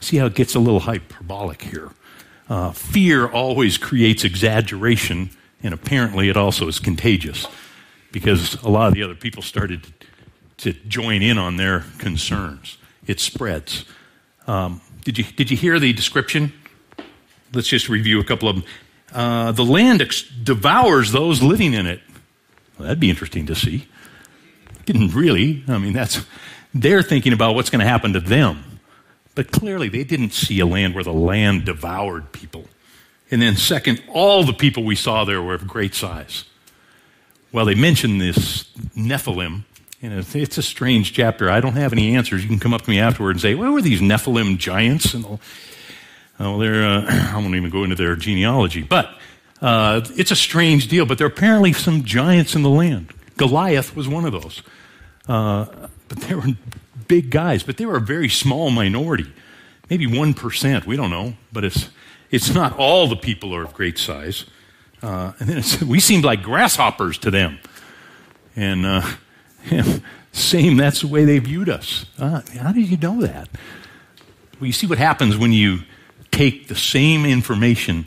see 0.00 0.16
how 0.16 0.26
it 0.26 0.34
gets 0.34 0.54
a 0.54 0.60
little 0.60 0.80
hyperbolic 0.80 1.62
here. 1.62 1.90
Uh, 2.48 2.72
fear 2.72 3.26
always 3.26 3.76
creates 3.76 4.24
exaggeration, 4.24 5.30
and 5.62 5.74
apparently 5.74 6.28
it 6.28 6.36
also 6.36 6.66
is 6.68 6.78
contagious 6.78 7.46
because 8.10 8.60
a 8.62 8.68
lot 8.68 8.88
of 8.88 8.94
the 8.94 9.02
other 9.02 9.14
people 9.14 9.42
started 9.42 9.86
to 10.58 10.72
join 10.72 11.22
in 11.22 11.38
on 11.38 11.56
their 11.56 11.84
concerns. 11.98 12.78
It 13.06 13.20
spreads. 13.20 13.84
Um, 14.46 14.80
did, 15.04 15.18
you, 15.18 15.24
did 15.24 15.50
you 15.50 15.56
hear 15.56 15.78
the 15.78 15.92
description? 15.92 16.52
Let's 17.52 17.68
just 17.68 17.88
review 17.88 18.20
a 18.20 18.24
couple 18.24 18.48
of 18.48 18.56
them. 18.56 18.64
Uh, 19.12 19.52
the 19.52 19.64
land 19.64 20.02
ex- 20.02 20.22
devours 20.22 21.12
those 21.12 21.42
living 21.42 21.74
in 21.74 21.86
it. 21.86 22.00
Well, 22.78 22.88
that'd 22.88 23.00
be 23.00 23.10
interesting 23.10 23.46
to 23.46 23.54
see. 23.54 23.86
Didn't 24.84 25.14
really. 25.14 25.64
I 25.68 25.78
mean, 25.78 25.92
that's 25.92 26.24
they're 26.74 27.02
thinking 27.02 27.32
about 27.32 27.54
what's 27.54 27.70
going 27.70 27.80
to 27.80 27.86
happen 27.86 28.12
to 28.12 28.20
them. 28.20 28.77
But 29.38 29.52
clearly, 29.52 29.88
they 29.88 30.02
didn't 30.02 30.32
see 30.32 30.58
a 30.58 30.66
land 30.66 30.96
where 30.96 31.04
the 31.04 31.12
land 31.12 31.64
devoured 31.64 32.32
people. 32.32 32.64
And 33.30 33.40
then, 33.40 33.54
second, 33.54 34.02
all 34.12 34.42
the 34.42 34.52
people 34.52 34.82
we 34.82 34.96
saw 34.96 35.24
there 35.24 35.40
were 35.40 35.54
of 35.54 35.68
great 35.68 35.94
size. 35.94 36.42
Well, 37.52 37.64
they 37.64 37.76
mentioned 37.76 38.20
this 38.20 38.64
Nephilim, 38.96 39.62
and 40.02 40.12
it's 40.12 40.58
a 40.58 40.62
strange 40.62 41.12
chapter. 41.12 41.48
I 41.48 41.60
don't 41.60 41.74
have 41.74 41.92
any 41.92 42.16
answers. 42.16 42.42
You 42.42 42.48
can 42.48 42.58
come 42.58 42.74
up 42.74 42.82
to 42.82 42.90
me 42.90 42.98
afterward 42.98 43.30
and 43.36 43.40
say, 43.40 43.54
"What 43.54 43.70
were 43.70 43.80
these 43.80 44.00
Nephilim 44.00 44.58
giants?" 44.58 45.14
And 45.14 45.38
oh, 46.40 46.58
they're 46.58 46.84
uh, 46.84 47.04
I 47.32 47.36
won't 47.36 47.54
even 47.54 47.70
go 47.70 47.84
into 47.84 47.94
their 47.94 48.16
genealogy, 48.16 48.82
but 48.82 49.08
uh, 49.62 50.00
it's 50.16 50.32
a 50.32 50.36
strange 50.36 50.88
deal. 50.88 51.06
But 51.06 51.18
there 51.18 51.28
are 51.28 51.30
apparently 51.30 51.74
some 51.74 52.02
giants 52.02 52.56
in 52.56 52.62
the 52.62 52.70
land. 52.70 53.12
Goliath 53.36 53.94
was 53.94 54.08
one 54.08 54.24
of 54.24 54.32
those. 54.32 54.62
Uh, 55.28 55.66
but 56.08 56.18
there 56.22 56.38
were 56.38 56.56
big 57.08 57.30
guys, 57.30 57.62
but 57.62 57.76
they 57.76 57.86
were 57.86 57.96
a 57.96 58.00
very 58.00 58.28
small 58.28 58.70
minority. 58.70 59.32
Maybe 59.90 60.06
1%, 60.06 60.86
we 60.86 60.96
don't 60.96 61.10
know, 61.10 61.34
but 61.52 61.64
it's, 61.64 61.88
it's 62.30 62.54
not 62.54 62.76
all 62.78 63.08
the 63.08 63.16
people 63.16 63.54
are 63.54 63.64
of 63.64 63.72
great 63.74 63.98
size. 63.98 64.44
Uh, 65.02 65.32
and 65.38 65.48
then 65.48 65.88
we 65.88 66.00
seemed 66.00 66.24
like 66.24 66.42
grasshoppers 66.42 67.18
to 67.18 67.30
them. 67.30 67.58
And 68.54 68.84
uh, 68.84 69.06
same, 70.32 70.76
that's 70.76 71.00
the 71.00 71.06
way 71.06 71.24
they 71.24 71.38
viewed 71.38 71.68
us. 71.68 72.06
Uh, 72.18 72.42
how 72.60 72.72
did 72.72 72.88
you 72.88 72.96
know 72.96 73.20
that? 73.22 73.48
Well, 74.60 74.66
you 74.66 74.72
see 74.72 74.86
what 74.86 74.98
happens 74.98 75.36
when 75.36 75.52
you 75.52 75.80
take 76.30 76.68
the 76.68 76.74
same 76.74 77.24
information, 77.24 78.06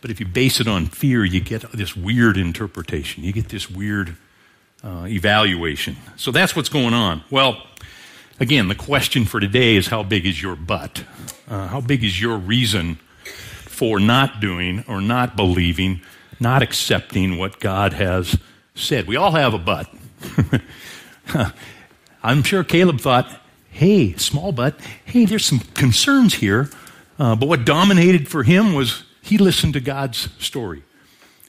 but 0.00 0.10
if 0.10 0.20
you 0.20 0.26
base 0.26 0.60
it 0.60 0.68
on 0.68 0.86
fear, 0.86 1.24
you 1.24 1.40
get 1.40 1.62
this 1.72 1.96
weird 1.96 2.36
interpretation. 2.36 3.24
You 3.24 3.32
get 3.32 3.48
this 3.48 3.68
weird 3.68 4.16
uh, 4.82 5.06
evaluation. 5.08 5.96
So 6.16 6.30
that's 6.30 6.56
what's 6.56 6.68
going 6.68 6.94
on. 6.94 7.22
Well, 7.30 7.62
again, 8.40 8.68
the 8.68 8.74
question 8.74 9.26
for 9.26 9.38
today 9.38 9.76
is 9.76 9.88
how 9.88 10.02
big 10.02 10.26
is 10.26 10.42
your 10.42 10.56
but? 10.56 11.04
Uh, 11.48 11.68
how 11.68 11.80
big 11.80 12.02
is 12.02 12.20
your 12.20 12.36
reason 12.38 12.98
for 13.66 14.00
not 14.00 14.40
doing 14.40 14.82
or 14.88 15.00
not 15.00 15.36
believing, 15.36 16.00
not 16.40 16.62
accepting 16.62 17.38
what 17.38 17.60
God 17.60 17.92
has 17.92 18.38
said? 18.74 19.06
We 19.06 19.16
all 19.16 19.32
have 19.32 19.54
a 19.54 19.58
but. 19.58 19.88
I'm 22.22 22.42
sure 22.42 22.64
Caleb 22.64 23.00
thought, 23.00 23.30
hey, 23.70 24.14
small 24.14 24.52
but, 24.52 24.80
hey, 25.04 25.26
there's 25.26 25.44
some 25.44 25.60
concerns 25.74 26.34
here. 26.34 26.70
Uh, 27.18 27.36
but 27.36 27.48
what 27.48 27.64
dominated 27.64 28.28
for 28.28 28.42
him 28.42 28.72
was 28.72 29.04
he 29.22 29.36
listened 29.38 29.74
to 29.74 29.80
God's 29.80 30.28
story. 30.38 30.82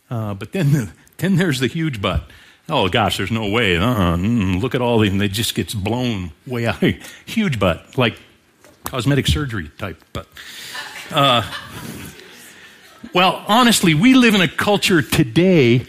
Uh, 0.09 0.33
but 0.33 0.51
then, 0.51 0.73
the, 0.73 0.91
then 1.17 1.37
there's 1.37 1.59
the 1.59 1.67
huge 1.67 2.01
but 2.01 2.29
oh 2.71 2.89
gosh, 2.89 3.17
there's 3.17 3.31
no 3.31 3.49
way. 3.49 3.77
Uh-uh. 3.77 4.17
Mm, 4.17 4.61
look 4.61 4.73
at 4.73 4.81
all 4.81 4.99
these, 4.99 5.13
it 5.13 5.31
just 5.31 5.53
gets 5.53 5.73
blown 5.73 6.31
way 6.47 6.65
out. 6.65 6.81
Huge 7.25 7.59
butt, 7.59 7.97
like 7.97 8.17
cosmetic 8.83 9.27
surgery 9.27 9.69
type 9.77 10.03
butt. 10.13 10.27
Uh, 11.11 11.43
well, 13.13 13.43
honestly, 13.47 13.93
we 13.93 14.13
live 14.13 14.33
in 14.33 14.41
a 14.41 14.47
culture 14.47 15.01
today. 15.01 15.85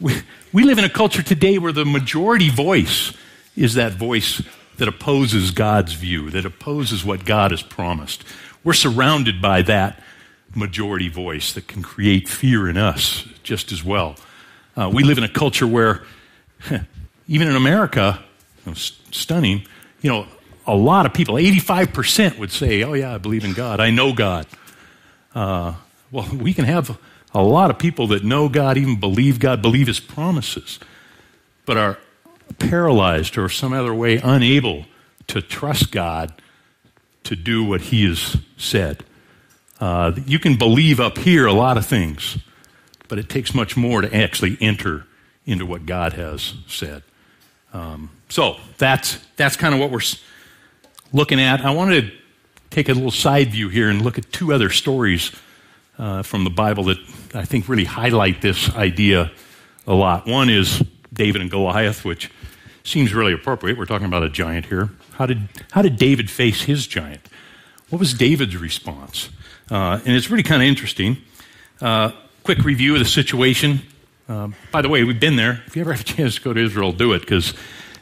We, 0.00 0.14
we 0.52 0.62
live 0.62 0.78
in 0.78 0.84
a 0.84 0.90
culture 0.90 1.22
today 1.22 1.58
where 1.58 1.72
the 1.72 1.84
majority 1.84 2.48
voice 2.48 3.12
is 3.56 3.74
that 3.74 3.92
voice 3.92 4.40
that 4.78 4.88
opposes 4.88 5.50
God's 5.50 5.92
view, 5.92 6.30
that 6.30 6.44
opposes 6.44 7.04
what 7.04 7.24
God 7.24 7.50
has 7.50 7.62
promised. 7.62 8.24
We're 8.64 8.72
surrounded 8.72 9.42
by 9.42 9.62
that 9.62 10.00
majority 10.54 11.08
voice 11.08 11.52
that 11.52 11.66
can 11.66 11.82
create 11.82 12.28
fear 12.28 12.68
in 12.68 12.76
us 12.76 13.26
just 13.42 13.72
as 13.72 13.82
well. 13.82 14.16
Uh, 14.76 14.90
we 14.92 15.04
live 15.04 15.18
in 15.18 15.24
a 15.24 15.28
culture 15.28 15.66
where, 15.66 16.02
even 17.28 17.48
in 17.48 17.56
America, 17.56 18.22
stunning. 18.74 19.66
You 20.00 20.10
know, 20.10 20.26
a 20.66 20.74
lot 20.74 21.06
of 21.06 21.12
people, 21.12 21.34
85% 21.34 22.38
would 22.38 22.50
say, 22.50 22.82
Oh, 22.82 22.94
yeah, 22.94 23.14
I 23.14 23.18
believe 23.18 23.44
in 23.44 23.52
God. 23.52 23.80
I 23.80 23.90
know 23.90 24.12
God. 24.12 24.46
Uh, 25.34 25.74
well, 26.10 26.28
we 26.34 26.54
can 26.54 26.64
have 26.64 26.98
a 27.34 27.42
lot 27.42 27.70
of 27.70 27.78
people 27.78 28.08
that 28.08 28.24
know 28.24 28.48
God, 28.48 28.76
even 28.76 29.00
believe 29.00 29.38
God, 29.38 29.62
believe 29.62 29.86
His 29.86 30.00
promises, 30.00 30.78
but 31.64 31.76
are 31.76 31.98
paralyzed 32.58 33.38
or 33.38 33.48
some 33.48 33.72
other 33.72 33.94
way 33.94 34.18
unable 34.18 34.86
to 35.28 35.40
trust 35.40 35.90
God 35.90 36.32
to 37.24 37.36
do 37.36 37.64
what 37.64 37.82
He 37.82 38.06
has 38.06 38.36
said. 38.56 39.04
Uh, 39.80 40.12
you 40.26 40.38
can 40.38 40.56
believe 40.56 41.00
up 41.00 41.18
here 41.18 41.46
a 41.46 41.52
lot 41.52 41.76
of 41.76 41.86
things, 41.86 42.38
but 43.12 43.18
it 43.18 43.28
takes 43.28 43.54
much 43.54 43.76
more 43.76 44.00
to 44.00 44.16
actually 44.16 44.56
enter 44.58 45.04
into 45.44 45.66
what 45.66 45.84
God 45.84 46.14
has 46.14 46.54
said. 46.66 47.02
Um, 47.74 48.08
so 48.30 48.56
that's 48.78 49.18
that's 49.36 49.54
kind 49.54 49.74
of 49.74 49.80
what 49.80 49.90
we're 49.90 50.00
looking 51.12 51.38
at. 51.38 51.60
I 51.62 51.72
wanted 51.72 52.06
to 52.06 52.16
take 52.70 52.88
a 52.88 52.94
little 52.94 53.10
side 53.10 53.50
view 53.50 53.68
here 53.68 53.90
and 53.90 54.00
look 54.00 54.16
at 54.16 54.32
two 54.32 54.54
other 54.54 54.70
stories 54.70 55.30
uh, 55.98 56.22
from 56.22 56.44
the 56.44 56.48
Bible 56.48 56.84
that 56.84 56.96
I 57.34 57.44
think 57.44 57.68
really 57.68 57.84
highlight 57.84 58.40
this 58.40 58.74
idea 58.74 59.30
a 59.86 59.92
lot. 59.92 60.26
One 60.26 60.48
is 60.48 60.82
David 61.12 61.42
and 61.42 61.50
Goliath, 61.50 62.06
which 62.06 62.30
seems 62.82 63.12
really 63.12 63.34
appropriate. 63.34 63.76
We're 63.76 63.84
talking 63.84 64.06
about 64.06 64.22
a 64.22 64.30
giant 64.30 64.64
here. 64.64 64.88
How 65.18 65.26
did, 65.26 65.50
how 65.72 65.82
did 65.82 65.96
David 65.96 66.30
face 66.30 66.62
his 66.62 66.86
giant? 66.86 67.28
What 67.90 67.98
was 67.98 68.14
David's 68.14 68.56
response? 68.56 69.28
Uh, 69.70 70.00
and 70.06 70.16
it's 70.16 70.30
really 70.30 70.42
kind 70.42 70.62
of 70.62 70.68
interesting. 70.68 71.18
Uh, 71.78 72.12
quick 72.42 72.64
review 72.64 72.94
of 72.94 72.98
the 72.98 73.04
situation. 73.04 73.80
Uh, 74.28 74.48
by 74.72 74.82
the 74.82 74.88
way, 74.88 75.04
we've 75.04 75.20
been 75.20 75.36
there. 75.36 75.62
If 75.66 75.76
you 75.76 75.82
ever 75.82 75.92
have 75.92 76.00
a 76.00 76.04
chance 76.04 76.34
to 76.36 76.40
go 76.40 76.52
to 76.52 76.60
Israel, 76.60 76.92
do 76.92 77.12
it 77.12 77.20
because 77.20 77.54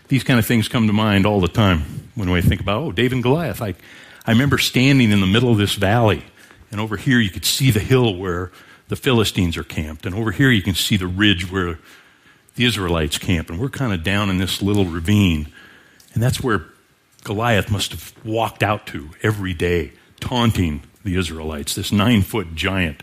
these 0.08 0.24
kind 0.24 0.38
of 0.38 0.46
things 0.46 0.66
come 0.66 0.86
to 0.86 0.92
mind 0.92 1.26
all 1.26 1.40
the 1.40 1.48
time 1.48 2.08
when 2.14 2.30
we 2.30 2.40
think 2.40 2.60
about, 2.60 2.82
oh, 2.82 2.92
David 2.92 3.12
and 3.14 3.22
Goliath. 3.22 3.60
I, 3.60 3.74
I 4.26 4.32
remember 4.32 4.56
standing 4.56 5.12
in 5.12 5.20
the 5.20 5.26
middle 5.26 5.52
of 5.52 5.58
this 5.58 5.74
valley, 5.74 6.24
and 6.70 6.80
over 6.80 6.96
here 6.96 7.18
you 7.20 7.30
could 7.30 7.44
see 7.44 7.70
the 7.70 7.80
hill 7.80 8.16
where 8.16 8.50
the 8.88 8.96
Philistines 8.96 9.56
are 9.56 9.64
camped, 9.64 10.06
and 10.06 10.14
over 10.14 10.30
here 10.30 10.50
you 10.50 10.62
can 10.62 10.74
see 10.74 10.96
the 10.96 11.06
ridge 11.06 11.50
where 11.50 11.78
the 12.56 12.64
Israelites 12.64 13.18
camp, 13.18 13.50
and 13.50 13.60
we're 13.60 13.68
kind 13.68 13.92
of 13.92 14.02
down 14.02 14.30
in 14.30 14.38
this 14.38 14.62
little 14.62 14.86
ravine. 14.86 15.52
And 16.14 16.22
that's 16.22 16.42
where 16.42 16.64
Goliath 17.24 17.70
must 17.70 17.92
have 17.92 18.14
walked 18.24 18.62
out 18.62 18.86
to 18.88 19.10
every 19.22 19.52
day, 19.52 19.92
taunting 20.18 20.82
the 21.04 21.16
Israelites, 21.16 21.74
this 21.74 21.92
nine 21.92 22.22
foot 22.22 22.54
giant 22.54 23.02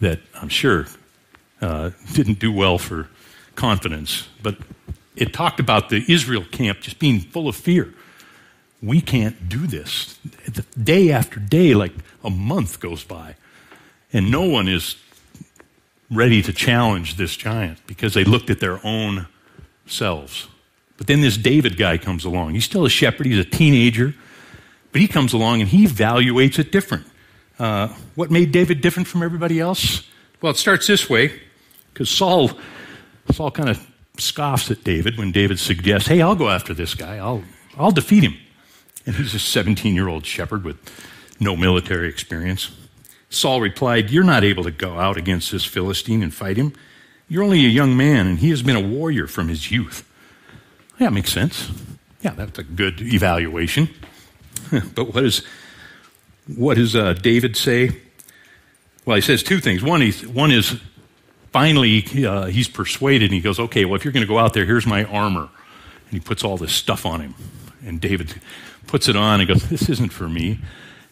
that 0.00 0.20
I'm 0.34 0.48
sure 0.48 0.86
uh, 1.60 1.90
didn't 2.12 2.38
do 2.38 2.52
well 2.52 2.78
for 2.78 3.08
confidence. 3.54 4.28
But 4.42 4.58
it 5.16 5.32
talked 5.32 5.60
about 5.60 5.88
the 5.88 6.04
Israel 6.08 6.44
camp 6.50 6.80
just 6.80 6.98
being 6.98 7.20
full 7.20 7.48
of 7.48 7.56
fear. 7.56 7.94
We 8.82 9.00
can't 9.00 9.48
do 9.48 9.66
this. 9.66 10.18
Day 10.82 11.10
after 11.10 11.40
day, 11.40 11.74
like 11.74 11.92
a 12.22 12.30
month 12.30 12.80
goes 12.80 13.02
by, 13.02 13.36
and 14.12 14.30
no 14.30 14.42
one 14.42 14.68
is 14.68 14.96
ready 16.10 16.42
to 16.42 16.52
challenge 16.52 17.16
this 17.16 17.36
giant 17.36 17.78
because 17.86 18.14
they 18.14 18.24
looked 18.24 18.50
at 18.50 18.60
their 18.60 18.84
own 18.84 19.26
selves. 19.86 20.48
But 20.96 21.06
then 21.06 21.22
this 21.22 21.36
David 21.36 21.76
guy 21.76 21.98
comes 21.98 22.24
along. 22.24 22.54
He's 22.54 22.64
still 22.64 22.84
a 22.84 22.90
shepherd, 22.90 23.26
he's 23.26 23.38
a 23.38 23.44
teenager, 23.44 24.14
but 24.92 25.00
he 25.00 25.08
comes 25.08 25.32
along 25.32 25.60
and 25.60 25.70
he 25.70 25.86
evaluates 25.86 26.58
it 26.58 26.70
different. 26.70 27.06
Uh, 27.58 27.88
what 28.14 28.30
made 28.30 28.52
David 28.52 28.80
different 28.80 29.06
from 29.06 29.22
everybody 29.22 29.60
else? 29.60 30.02
Well, 30.40 30.50
it 30.50 30.56
starts 30.56 30.86
this 30.86 31.08
way 31.08 31.40
because 31.92 32.10
Saul, 32.10 32.50
Saul 33.32 33.50
kind 33.50 33.68
of 33.68 33.86
scoffs 34.18 34.70
at 34.70 34.84
David 34.84 35.16
when 35.16 35.32
David 35.32 35.58
suggests, 35.58 36.08
"Hey, 36.08 36.20
I'll 36.20 36.34
go 36.34 36.50
after 36.50 36.74
this 36.74 36.94
guy. 36.94 37.18
I'll, 37.18 37.44
I'll 37.76 37.92
defeat 37.92 38.24
him." 38.24 38.36
And 39.06 39.14
he's 39.16 39.34
a 39.34 39.38
17-year-old 39.38 40.24
shepherd 40.24 40.64
with 40.64 40.78
no 41.40 41.56
military 41.56 42.08
experience. 42.08 42.70
Saul 43.28 43.60
replied, 43.60 44.10
You're 44.10 44.24
not 44.24 44.44
able 44.44 44.64
to 44.64 44.70
go 44.70 44.98
out 44.98 45.16
against 45.16 45.52
this 45.52 45.64
Philistine 45.64 46.22
and 46.22 46.32
fight 46.32 46.56
him. 46.56 46.72
You're 47.28 47.42
only 47.42 47.64
a 47.64 47.68
young 47.68 47.96
man, 47.96 48.26
and 48.26 48.38
he 48.38 48.50
has 48.50 48.62
been 48.62 48.76
a 48.76 48.80
warrior 48.80 49.26
from 49.26 49.48
his 49.48 49.70
youth. 49.70 50.08
Yeah, 50.98 51.08
makes 51.08 51.32
sense. 51.32 51.70
Yeah, 52.22 52.32
that's 52.32 52.58
a 52.58 52.62
good 52.62 53.00
evaluation. 53.00 53.88
but 54.94 55.12
what, 55.14 55.24
is, 55.24 55.42
what 56.46 56.76
does 56.76 56.94
uh, 56.94 57.14
David 57.14 57.56
say? 57.56 58.00
Well, 59.04 59.16
he 59.16 59.22
says 59.22 59.42
two 59.42 59.60
things. 59.60 59.82
One, 59.82 60.00
he's, 60.00 60.26
one 60.26 60.50
is 60.50 60.80
finally 61.52 62.04
uh, 62.26 62.46
he's 62.46 62.68
persuaded, 62.68 63.26
and 63.26 63.34
he 63.34 63.40
goes, 63.40 63.58
Okay, 63.58 63.84
well, 63.84 63.94
if 63.94 64.04
you're 64.04 64.12
going 64.12 64.26
to 64.26 64.28
go 64.32 64.38
out 64.38 64.54
there, 64.54 64.64
here's 64.64 64.86
my 64.86 65.04
armor. 65.04 65.48
And 66.06 66.12
he 66.12 66.20
puts 66.20 66.44
all 66.44 66.56
this 66.56 66.72
stuff 66.72 67.06
on 67.06 67.20
him. 67.20 67.34
And 67.84 68.00
David 68.00 68.34
puts 68.86 69.08
it 69.08 69.16
on 69.16 69.40
and 69.40 69.48
goes, 69.48 69.68
This 69.68 69.88
isn't 69.88 70.12
for 70.12 70.28
me. 70.28 70.58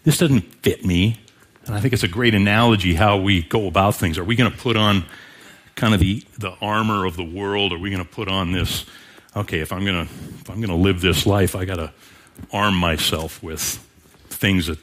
This 0.05 0.19
doesn't 0.19 0.41
fit 0.63 0.85
me. 0.85 1.21
And 1.67 1.75
I 1.75 1.81
think 1.81 1.95
it's 1.95 2.03
a 2.03 2.09
great 2.09 2.35
analogy 2.35 2.95
how 2.95 3.19
we 3.19 3.43
go 3.43 3.67
about 3.69 3.95
things. 3.95 4.19
Are 4.19 4.25
we 4.25 4.35
going 4.35 4.51
to 4.51 4.57
put 4.57 4.77
on 4.77 5.05
kind 5.77 5.95
of 5.95 6.01
the, 6.01 6.25
the 6.39 6.53
armor 6.61 7.05
of 7.05 7.17
the 7.17 7.25
world? 7.25 7.73
Are 7.73 7.79
we 7.79 7.91
going 7.91 8.05
to 8.05 8.11
put 8.11 8.29
on 8.29 8.53
this, 8.53 8.85
okay, 9.37 9.61
if 9.61 9.73
I'm 9.73 9.85
going 9.85 10.07
to, 10.07 10.13
if 10.41 10.51
I'm 10.51 10.57
going 10.57 10.71
to 10.71 10.75
live 10.75 11.01
this 11.01 11.25
life, 11.25 11.55
I 11.55 11.65
got 11.65 11.77
to 11.77 11.93
arm 12.53 12.75
myself 12.75 13.43
with 13.43 13.61
things 14.29 14.67
that 14.67 14.79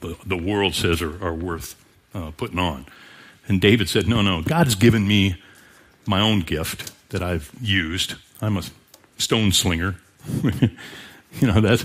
the, 0.00 0.16
the 0.24 0.36
world 0.36 0.74
says 0.74 1.02
are, 1.02 1.22
are 1.24 1.34
worth 1.34 1.74
uh, 2.14 2.30
putting 2.32 2.58
on. 2.58 2.86
And 3.48 3.60
David 3.60 3.88
said, 3.88 4.08
no, 4.08 4.22
no, 4.22 4.42
God's 4.42 4.74
given 4.74 5.06
me 5.06 5.40
my 6.06 6.20
own 6.20 6.40
gift 6.40 6.92
that 7.10 7.22
I've 7.22 7.50
used. 7.60 8.14
I'm 8.40 8.56
a 8.56 8.62
stone 9.18 9.52
slinger. 9.52 9.96
you 10.42 11.46
know, 11.46 11.60
that's, 11.60 11.84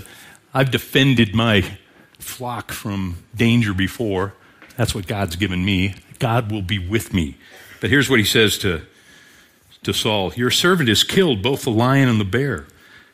I've 0.52 0.70
defended 0.70 1.34
my 1.34 1.78
flock 2.18 2.72
from 2.72 3.18
danger 3.34 3.74
before. 3.74 4.34
That's 4.76 4.94
what 4.94 5.06
God's 5.06 5.36
given 5.36 5.64
me. 5.64 5.94
God 6.18 6.50
will 6.50 6.62
be 6.62 6.78
with 6.78 7.12
me. 7.12 7.36
But 7.80 7.90
here's 7.90 8.08
what 8.08 8.18
he 8.18 8.24
says 8.24 8.58
to, 8.58 8.82
to 9.82 9.92
Saul 9.92 10.32
Your 10.34 10.50
servant 10.50 10.88
has 10.88 11.04
killed 11.04 11.42
both 11.42 11.62
the 11.62 11.70
lion 11.70 12.08
and 12.08 12.20
the 12.20 12.24
bear. 12.24 12.66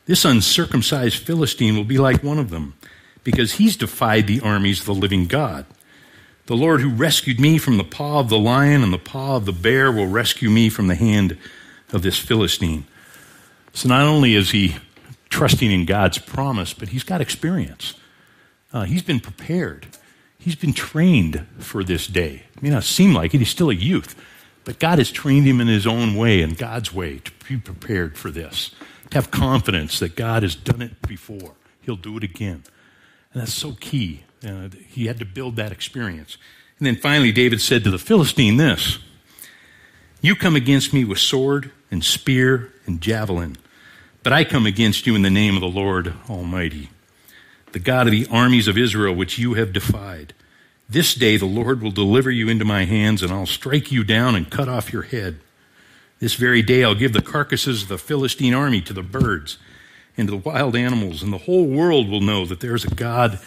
This 0.06 0.24
uncircumcised 0.24 1.16
Philistine 1.16 1.76
will 1.76 1.84
be 1.84 1.98
like 1.98 2.22
one 2.22 2.38
of 2.38 2.50
them, 2.50 2.74
because 3.30 3.52
he's 3.52 3.76
defied 3.76 4.26
the 4.26 4.40
armies 4.40 4.80
of 4.80 4.86
the 4.86 4.94
living 4.94 5.26
God. 5.26 5.66
The 6.46 6.56
Lord 6.56 6.80
who 6.80 6.88
rescued 6.88 7.38
me 7.38 7.58
from 7.58 7.76
the 7.76 7.84
paw 7.84 8.20
of 8.20 8.30
the 8.30 8.38
lion 8.38 8.82
and 8.82 8.90
the 8.90 8.96
paw 8.96 9.36
of 9.36 9.44
the 9.44 9.52
bear 9.52 9.92
will 9.92 10.06
rescue 10.06 10.48
me 10.48 10.70
from 10.70 10.86
the 10.86 10.94
hand 10.94 11.36
of 11.92 12.00
this 12.00 12.18
Philistine. 12.18 12.86
So 13.74 13.86
not 13.90 14.06
only 14.06 14.34
is 14.34 14.52
he 14.52 14.76
trusting 15.28 15.70
in 15.70 15.84
God's 15.84 16.16
promise, 16.16 16.72
but 16.72 16.88
he's 16.88 17.02
got 17.02 17.20
experience. 17.20 17.92
Uh, 18.72 18.84
he's 18.84 19.02
been 19.02 19.20
prepared. 19.20 19.88
He's 20.38 20.56
been 20.56 20.72
trained 20.72 21.46
for 21.58 21.84
this 21.84 22.06
day. 22.06 22.44
It 22.56 22.62
may 22.62 22.70
not 22.70 22.84
seem 22.84 23.12
like 23.12 23.34
it, 23.34 23.40
he's 23.40 23.50
still 23.50 23.68
a 23.68 23.74
youth, 23.74 24.16
but 24.64 24.78
God 24.78 24.96
has 25.00 25.10
trained 25.10 25.46
him 25.46 25.60
in 25.60 25.68
his 25.68 25.86
own 25.86 26.16
way, 26.16 26.40
in 26.40 26.54
God's 26.54 26.94
way, 26.94 27.18
to 27.18 27.32
be 27.46 27.58
prepared 27.58 28.16
for 28.16 28.30
this, 28.30 28.70
to 29.10 29.18
have 29.18 29.30
confidence 29.30 29.98
that 29.98 30.16
God 30.16 30.44
has 30.44 30.54
done 30.54 30.80
it 30.80 31.02
before. 31.06 31.52
He'll 31.82 31.96
do 31.96 32.16
it 32.16 32.24
again. 32.24 32.64
And 33.32 33.42
that's 33.42 33.54
so 33.54 33.72
key. 33.72 34.24
Uh, 34.46 34.68
he 34.88 35.06
had 35.06 35.18
to 35.18 35.24
build 35.24 35.56
that 35.56 35.72
experience. 35.72 36.38
And 36.78 36.86
then 36.86 36.96
finally, 36.96 37.32
David 37.32 37.60
said 37.60 37.84
to 37.84 37.90
the 37.90 37.98
Philistine 37.98 38.56
this 38.56 38.98
You 40.20 40.34
come 40.34 40.56
against 40.56 40.92
me 40.92 41.04
with 41.04 41.18
sword 41.18 41.72
and 41.90 42.04
spear 42.04 42.72
and 42.86 43.00
javelin, 43.00 43.56
but 44.22 44.32
I 44.32 44.44
come 44.44 44.66
against 44.66 45.06
you 45.06 45.14
in 45.14 45.22
the 45.22 45.30
name 45.30 45.54
of 45.54 45.60
the 45.60 45.68
Lord 45.68 46.14
Almighty 46.28 46.90
the 47.72 47.78
God 47.78 48.06
of 48.06 48.12
the 48.12 48.26
armies 48.30 48.68
of 48.68 48.78
Israel, 48.78 49.14
which 49.14 49.38
you 49.38 49.54
have 49.54 49.72
defied. 49.72 50.34
This 50.88 51.14
day 51.14 51.36
the 51.36 51.46
Lord 51.46 51.82
will 51.82 51.90
deliver 51.90 52.30
you 52.30 52.48
into 52.48 52.64
my 52.64 52.84
hands, 52.84 53.22
and 53.22 53.30
I'll 53.30 53.46
strike 53.46 53.92
you 53.92 54.04
down 54.04 54.34
and 54.34 54.50
cut 54.50 54.68
off 54.68 54.92
your 54.92 55.02
head. 55.02 55.40
This 56.18 56.34
very 56.34 56.62
day 56.62 56.82
I'll 56.82 56.94
give 56.94 57.12
the 57.12 57.22
carcasses 57.22 57.82
of 57.82 57.88
the 57.88 57.98
Philistine 57.98 58.54
army 58.54 58.80
to 58.82 58.92
the 58.92 59.02
birds 59.02 59.58
and 60.18 60.26
to 60.28 60.32
the 60.32 60.50
wild 60.50 60.74
animals, 60.74 61.22
and 61.22 61.32
the 61.32 61.38
whole 61.38 61.64
world 61.64 62.08
will 62.08 62.20
know 62.20 62.44
that 62.44 62.60
there's 62.60 62.84
a 62.84 62.94
God 62.94 63.38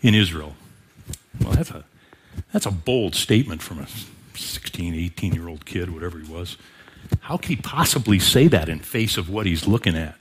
in 0.00 0.14
Israel. 0.14 0.56
Well, 1.40 1.52
that's 1.52 1.70
a, 1.70 1.84
that's 2.52 2.66
a 2.66 2.70
bold 2.70 3.14
statement 3.14 3.62
from 3.62 3.78
a 3.78 3.86
16, 4.34 4.94
18 4.94 5.34
year 5.34 5.46
old 5.46 5.66
kid, 5.66 5.92
whatever 5.92 6.18
he 6.18 6.30
was. 6.30 6.56
How 7.20 7.36
could 7.36 7.50
he 7.50 7.56
possibly 7.56 8.18
say 8.18 8.48
that 8.48 8.68
in 8.68 8.80
face 8.80 9.16
of 9.16 9.28
what 9.28 9.46
he's 9.46 9.68
looking 9.68 9.96
at? 9.96 10.16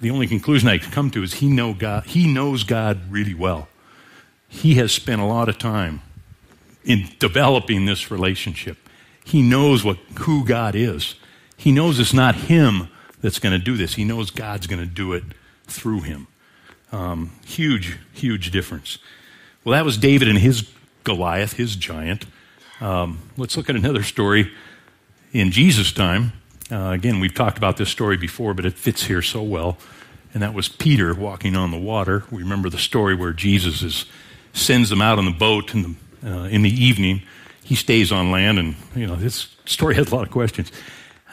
The 0.00 0.10
only 0.10 0.26
conclusion 0.26 0.68
I 0.68 0.78
can 0.78 0.90
come 0.90 1.10
to 1.12 1.22
is 1.22 1.34
he, 1.34 1.48
know 1.48 1.72
God, 1.72 2.04
he 2.04 2.30
knows 2.30 2.64
God 2.64 3.10
really 3.10 3.34
well. 3.34 3.68
He 4.48 4.74
has 4.74 4.92
spent 4.92 5.22
a 5.22 5.24
lot 5.24 5.48
of 5.48 5.58
time 5.58 6.02
in 6.84 7.08
developing 7.18 7.86
this 7.86 8.10
relationship. 8.10 8.76
He 9.24 9.40
knows 9.40 9.82
what, 9.82 9.96
who 10.18 10.44
God 10.44 10.74
is. 10.74 11.14
He 11.56 11.72
knows 11.72 11.98
it's 11.98 12.12
not 12.12 12.34
him 12.34 12.88
that's 13.22 13.38
going 13.38 13.58
to 13.58 13.64
do 13.64 13.76
this. 13.76 13.94
He 13.94 14.04
knows 14.04 14.30
God's 14.30 14.66
going 14.66 14.80
to 14.80 14.86
do 14.86 15.12
it 15.14 15.24
through 15.66 16.00
him. 16.00 16.26
Um, 16.90 17.32
huge, 17.46 17.98
huge 18.12 18.50
difference. 18.50 18.98
Well, 19.64 19.72
that 19.72 19.84
was 19.84 19.96
David 19.96 20.28
and 20.28 20.38
his 20.38 20.68
Goliath, 21.04 21.54
his 21.54 21.76
giant. 21.76 22.26
Um, 22.80 23.20
let's 23.36 23.56
look 23.56 23.70
at 23.70 23.76
another 23.76 24.02
story 24.02 24.50
in 25.32 25.50
Jesus' 25.50 25.92
time. 25.92 26.32
Uh, 26.70 26.90
again, 26.90 27.20
we've 27.20 27.34
talked 27.34 27.58
about 27.58 27.76
this 27.76 27.88
story 27.88 28.16
before, 28.16 28.54
but 28.54 28.66
it 28.66 28.74
fits 28.74 29.04
here 29.04 29.22
so 29.22 29.42
well. 29.42 29.78
And 30.34 30.42
that 30.42 30.54
was 30.54 30.68
Peter 30.68 31.14
walking 31.14 31.56
on 31.56 31.70
the 31.70 31.78
water. 31.78 32.24
We 32.30 32.42
remember 32.42 32.70
the 32.70 32.78
story 32.78 33.14
where 33.14 33.32
Jesus 33.32 33.82
is, 33.82 34.06
sends 34.52 34.90
them 34.90 35.02
out 35.02 35.18
on 35.18 35.26
the 35.26 35.30
boat 35.30 35.74
in 35.74 35.82
the, 36.22 36.30
uh, 36.30 36.44
in 36.44 36.62
the 36.62 36.70
evening. 36.70 37.22
He 37.62 37.74
stays 37.74 38.10
on 38.10 38.30
land, 38.30 38.58
and 38.58 38.74
you 38.94 39.06
know 39.06 39.16
this 39.16 39.54
story 39.66 39.94
has 39.94 40.10
a 40.10 40.14
lot 40.14 40.26
of 40.26 40.32
questions. 40.32 40.72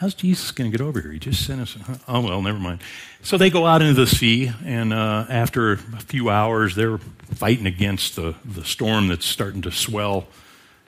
How's 0.00 0.14
Jesus 0.14 0.50
going 0.50 0.70
to 0.70 0.76
get 0.76 0.84
over 0.84 1.00
here? 1.00 1.12
He 1.12 1.18
just 1.18 1.44
sent 1.46 1.60
us. 1.60 1.76
Oh 2.08 2.20
well, 2.20 2.42
never 2.42 2.58
mind. 2.58 2.80
So 3.22 3.36
they 3.36 3.50
go 3.50 3.66
out 3.66 3.82
into 3.82 3.94
the 3.94 4.06
sea, 4.06 4.50
and 4.64 4.92
uh, 4.92 5.26
after 5.28 5.72
a 5.72 5.76
few 5.76 6.30
hours, 6.30 6.74
they're 6.74 6.98
fighting 6.98 7.66
against 7.66 8.16
the 8.16 8.34
the 8.44 8.64
storm 8.64 9.08
that's 9.08 9.26
starting 9.26 9.62
to 9.62 9.70
swell, 9.70 10.26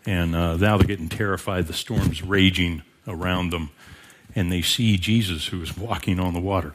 and 0.07 0.35
uh, 0.35 0.57
now 0.57 0.78
they're 0.78 0.87
getting 0.87 1.09
terrified. 1.09 1.66
The 1.66 1.75
storm's 1.75 2.23
raging 2.23 2.83
around 3.07 3.50
them 3.50 3.71
and 4.35 4.50
they 4.50 4.62
see 4.62 4.97
Jesus 4.97 5.47
who 5.47 5.61
is 5.62 5.76
walking 5.76 6.19
on 6.19 6.35
the 6.35 6.40
water. 6.40 6.75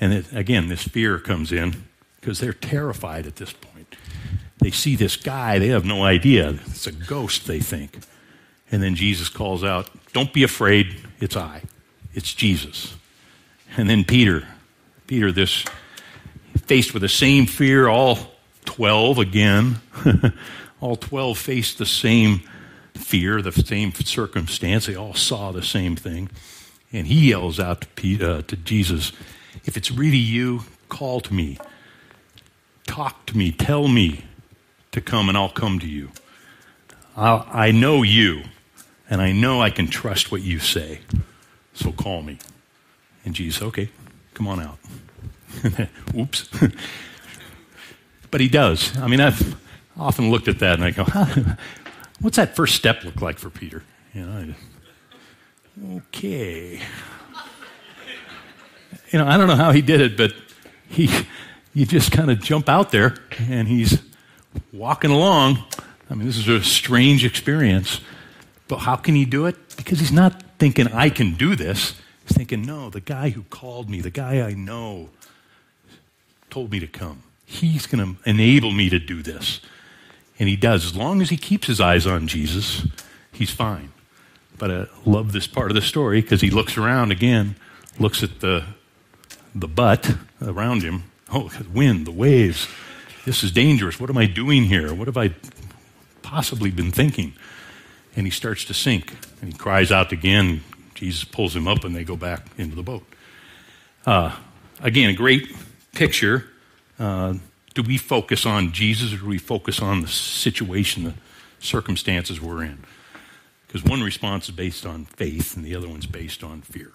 And 0.00 0.12
it, 0.12 0.32
again, 0.32 0.68
this 0.68 0.82
fear 0.82 1.18
comes 1.18 1.52
in 1.52 1.84
because 2.20 2.40
they're 2.40 2.52
terrified 2.52 3.26
at 3.26 3.36
this 3.36 3.52
point. 3.52 3.96
They 4.58 4.70
see 4.70 4.96
this 4.96 5.16
guy, 5.16 5.58
they 5.58 5.68
have 5.68 5.84
no 5.84 6.04
idea. 6.04 6.50
It's 6.66 6.86
a 6.86 6.92
ghost, 6.92 7.46
they 7.46 7.60
think. 7.60 7.98
And 8.72 8.82
then 8.82 8.94
Jesus 8.94 9.28
calls 9.28 9.62
out, 9.62 9.88
Don't 10.12 10.32
be 10.32 10.42
afraid, 10.42 10.96
it's 11.20 11.36
I. 11.36 11.62
It's 12.14 12.34
Jesus. 12.34 12.94
And 13.76 13.88
then 13.88 14.04
Peter, 14.04 14.46
Peter, 15.06 15.30
this 15.30 15.64
faced 16.66 16.92
with 16.92 17.02
the 17.02 17.08
same 17.08 17.46
fear, 17.46 17.86
all 17.86 18.18
12 18.64 19.18
again, 19.18 19.80
all 20.80 20.96
12 20.96 21.38
faced 21.38 21.78
the 21.78 21.86
same 21.86 22.42
fear, 22.94 23.42
the 23.42 23.52
same 23.52 23.92
circumstance. 23.92 24.86
They 24.86 24.96
all 24.96 25.14
saw 25.14 25.52
the 25.52 25.62
same 25.62 25.96
thing. 25.96 26.30
And 26.92 27.06
he 27.06 27.30
yells 27.30 27.58
out 27.60 27.82
to, 27.82 27.86
Peter, 27.88 28.30
uh, 28.30 28.42
to 28.42 28.56
Jesus, 28.56 29.12
If 29.64 29.76
it's 29.76 29.90
really 29.90 30.18
you, 30.18 30.62
call 30.88 31.20
to 31.20 31.34
me. 31.34 31.58
Talk 32.86 33.26
to 33.26 33.36
me. 33.36 33.52
Tell 33.52 33.88
me 33.88 34.24
to 34.92 35.00
come, 35.00 35.28
and 35.28 35.38
I'll 35.38 35.48
come 35.48 35.78
to 35.78 35.86
you. 35.86 36.10
I'll, 37.16 37.46
I 37.50 37.70
know 37.70 38.02
you, 38.02 38.42
and 39.12 39.20
I 39.20 39.32
know 39.32 39.60
I 39.60 39.68
can 39.68 39.88
trust 39.88 40.32
what 40.32 40.40
you 40.40 40.58
say. 40.58 41.00
So 41.74 41.92
call 41.92 42.22
me. 42.22 42.38
And 43.26 43.34
Jesus, 43.34 43.62
okay, 43.62 43.90
come 44.32 44.48
on 44.48 44.58
out. 44.58 44.78
Oops. 46.18 46.48
but 48.30 48.40
he 48.40 48.48
does. 48.48 48.96
I 48.96 49.06
mean, 49.08 49.20
I've 49.20 49.54
often 49.98 50.30
looked 50.30 50.48
at 50.48 50.60
that 50.60 50.76
and 50.76 50.84
I 50.84 50.92
go, 50.92 51.04
huh, 51.04 51.56
What's 52.22 52.36
that 52.36 52.56
first 52.56 52.76
step 52.76 53.04
look 53.04 53.20
like 53.20 53.38
for 53.38 53.50
Peter? 53.50 53.82
You 54.14 54.24
know, 54.24 54.54
okay. 55.96 56.80
You 59.10 59.18
know, 59.18 59.26
I 59.26 59.36
don't 59.36 59.48
know 59.48 59.56
how 59.56 59.72
he 59.72 59.82
did 59.82 60.00
it, 60.00 60.16
but 60.16 60.32
he, 60.88 61.10
you 61.74 61.84
just 61.84 62.12
kind 62.12 62.30
of 62.30 62.40
jump 62.40 62.68
out 62.70 62.92
there 62.92 63.16
and 63.38 63.68
he's 63.68 64.00
walking 64.72 65.10
along. 65.10 65.62
I 66.08 66.14
mean, 66.14 66.26
this 66.26 66.38
is 66.38 66.48
a 66.48 66.62
strange 66.62 67.26
experience, 67.26 68.00
but 68.72 68.78
how 68.78 68.96
can 68.96 69.14
he 69.14 69.26
do 69.26 69.44
it? 69.44 69.76
Because 69.76 70.00
he's 70.00 70.10
not 70.10 70.42
thinking, 70.58 70.88
I 70.88 71.10
can 71.10 71.34
do 71.34 71.54
this. 71.54 71.94
He's 72.26 72.38
thinking, 72.38 72.62
no, 72.62 72.88
the 72.88 73.02
guy 73.02 73.28
who 73.28 73.42
called 73.42 73.90
me, 73.90 74.00
the 74.00 74.08
guy 74.08 74.40
I 74.40 74.54
know, 74.54 75.10
told 76.48 76.70
me 76.70 76.80
to 76.80 76.86
come. 76.86 77.22
He's 77.44 77.86
going 77.86 78.16
to 78.16 78.30
enable 78.30 78.70
me 78.70 78.88
to 78.88 78.98
do 78.98 79.22
this. 79.22 79.60
And 80.38 80.48
he 80.48 80.56
does. 80.56 80.86
As 80.86 80.96
long 80.96 81.20
as 81.20 81.28
he 81.28 81.36
keeps 81.36 81.66
his 81.66 81.82
eyes 81.82 82.06
on 82.06 82.26
Jesus, 82.26 82.86
he's 83.30 83.50
fine. 83.50 83.92
But 84.56 84.70
I 84.70 84.86
love 85.04 85.32
this 85.32 85.46
part 85.46 85.70
of 85.70 85.74
the 85.74 85.82
story 85.82 86.22
because 86.22 86.40
he 86.40 86.48
looks 86.48 86.78
around 86.78 87.12
again, 87.12 87.56
looks 87.98 88.22
at 88.22 88.40
the, 88.40 88.64
the 89.54 89.68
butt 89.68 90.16
around 90.40 90.80
him. 90.80 91.02
Oh, 91.30 91.50
the 91.50 91.68
wind, 91.68 92.06
the 92.06 92.10
waves. 92.10 92.68
This 93.26 93.44
is 93.44 93.52
dangerous. 93.52 94.00
What 94.00 94.08
am 94.08 94.16
I 94.16 94.24
doing 94.24 94.64
here? 94.64 94.94
What 94.94 95.08
have 95.08 95.18
I 95.18 95.34
possibly 96.22 96.70
been 96.70 96.90
thinking? 96.90 97.34
And 98.16 98.26
he 98.26 98.30
starts 98.30 98.64
to 98.66 98.74
sink. 98.74 99.12
And 99.40 99.52
he 99.52 99.58
cries 99.58 99.90
out 99.90 100.12
again. 100.12 100.62
Jesus 100.94 101.24
pulls 101.24 101.56
him 101.56 101.66
up, 101.66 101.84
and 101.84 101.96
they 101.96 102.04
go 102.04 102.16
back 102.16 102.46
into 102.58 102.76
the 102.76 102.82
boat. 102.82 103.04
Uh, 104.06 104.36
again, 104.80 105.10
a 105.10 105.14
great 105.14 105.54
picture. 105.92 106.46
Uh, 106.98 107.34
do 107.74 107.82
we 107.82 107.96
focus 107.96 108.44
on 108.44 108.72
Jesus 108.72 109.12
or 109.12 109.18
do 109.18 109.26
we 109.26 109.38
focus 109.38 109.80
on 109.80 110.02
the 110.02 110.08
situation, 110.08 111.04
the 111.04 111.14
circumstances 111.58 112.40
we're 112.40 112.62
in? 112.64 112.84
Because 113.66 113.82
one 113.82 114.02
response 114.02 114.48
is 114.48 114.54
based 114.54 114.84
on 114.84 115.06
faith 115.06 115.56
and 115.56 115.64
the 115.64 115.74
other 115.74 115.88
one's 115.88 116.06
based 116.06 116.44
on 116.44 116.60
fear. 116.60 116.92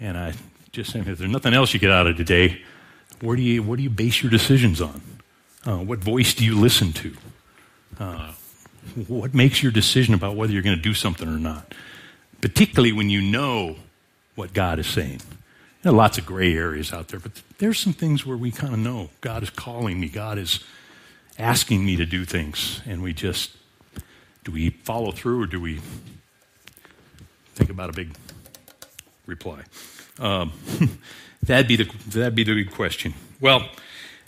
And 0.00 0.16
I 0.16 0.32
just 0.72 0.90
saying, 0.90 1.06
if 1.06 1.18
there's 1.18 1.30
nothing 1.30 1.54
else 1.54 1.74
you 1.74 1.80
get 1.80 1.90
out 1.90 2.06
of 2.06 2.16
today, 2.16 2.62
where 3.20 3.36
do 3.36 3.42
you, 3.42 3.62
what 3.62 3.76
do 3.76 3.82
you 3.82 3.90
base 3.90 4.22
your 4.22 4.30
decisions 4.30 4.80
on? 4.80 5.02
Uh, 5.64 5.78
what 5.78 5.98
voice 5.98 6.34
do 6.34 6.44
you 6.44 6.58
listen 6.58 6.92
to? 6.92 7.16
Uh, 7.98 8.32
what 9.08 9.34
makes 9.34 9.62
your 9.62 9.72
decision 9.72 10.14
about 10.14 10.36
whether 10.36 10.52
you're 10.52 10.62
going 10.62 10.76
to 10.76 10.82
do 10.82 10.94
something 10.94 11.28
or 11.28 11.38
not? 11.38 11.74
Particularly 12.40 12.92
when 12.92 13.10
you 13.10 13.22
know 13.22 13.76
what 14.34 14.52
God 14.52 14.78
is 14.78 14.86
saying. 14.86 15.20
There 15.82 15.92
are 15.92 15.96
lots 15.96 16.18
of 16.18 16.26
gray 16.26 16.54
areas 16.54 16.92
out 16.92 17.08
there, 17.08 17.20
but 17.20 17.42
there's 17.58 17.78
some 17.78 17.92
things 17.92 18.24
where 18.24 18.36
we 18.36 18.50
kind 18.50 18.72
of 18.72 18.78
know 18.78 19.10
God 19.20 19.42
is 19.42 19.50
calling 19.50 20.00
me, 20.00 20.08
God 20.08 20.38
is 20.38 20.60
asking 21.38 21.84
me 21.84 21.96
to 21.96 22.06
do 22.06 22.24
things, 22.24 22.80
and 22.86 23.02
we 23.02 23.12
just 23.12 23.50
do 24.44 24.52
we 24.52 24.70
follow 24.70 25.10
through 25.10 25.42
or 25.42 25.46
do 25.46 25.60
we 25.60 25.80
think 27.54 27.70
about 27.70 27.90
a 27.90 27.92
big 27.92 28.14
reply? 29.26 29.62
Um, 30.18 30.52
that'd 31.42 31.66
be 31.66 31.76
the 31.76 31.84
that'd 32.08 32.34
be 32.34 32.44
the 32.44 32.54
big 32.54 32.70
question. 32.70 33.14
Well, 33.40 33.68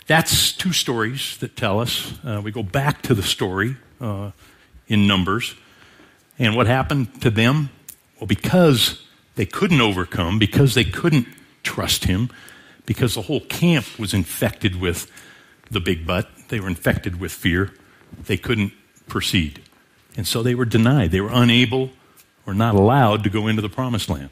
that's 0.07 0.53
two 0.53 0.73
stories 0.73 1.37
that 1.37 1.55
tell 1.55 1.79
us. 1.79 2.13
Uh, 2.23 2.41
we 2.43 2.51
go 2.51 2.63
back 2.63 3.01
to 3.03 3.13
the 3.13 3.23
story 3.23 3.77
uh, 4.01 4.31
in 4.87 5.07
Numbers, 5.07 5.55
and 6.39 6.55
what 6.55 6.67
happened 6.67 7.21
to 7.21 7.29
them? 7.29 7.69
Well, 8.19 8.27
because 8.27 9.03
they 9.35 9.45
couldn't 9.45 9.81
overcome, 9.81 10.39
because 10.39 10.73
they 10.73 10.83
couldn't 10.83 11.27
trust 11.63 12.05
him 12.05 12.29
because 12.87 13.13
the 13.13 13.21
whole 13.23 13.41
camp 13.41 13.99
was 13.99 14.15
infected 14.15 14.79
with 14.79 15.11
the 15.69 15.79
big 15.79 16.07
butt. 16.07 16.27
They 16.47 16.59
were 16.59 16.69
infected 16.69 17.19
with 17.19 17.31
fear. 17.31 17.73
They 18.25 18.37
couldn't 18.37 18.73
proceed. 19.07 19.61
And 20.15 20.25
so 20.25 20.41
they 20.41 20.55
were 20.55 20.65
denied. 20.65 21.11
They 21.11 21.21
were 21.21 21.31
unable 21.31 21.91
or 22.47 22.55
not 22.55 22.73
allowed 22.73 23.23
to 23.25 23.29
go 23.29 23.47
into 23.47 23.61
the 23.61 23.69
promised 23.69 24.09
land. 24.09 24.29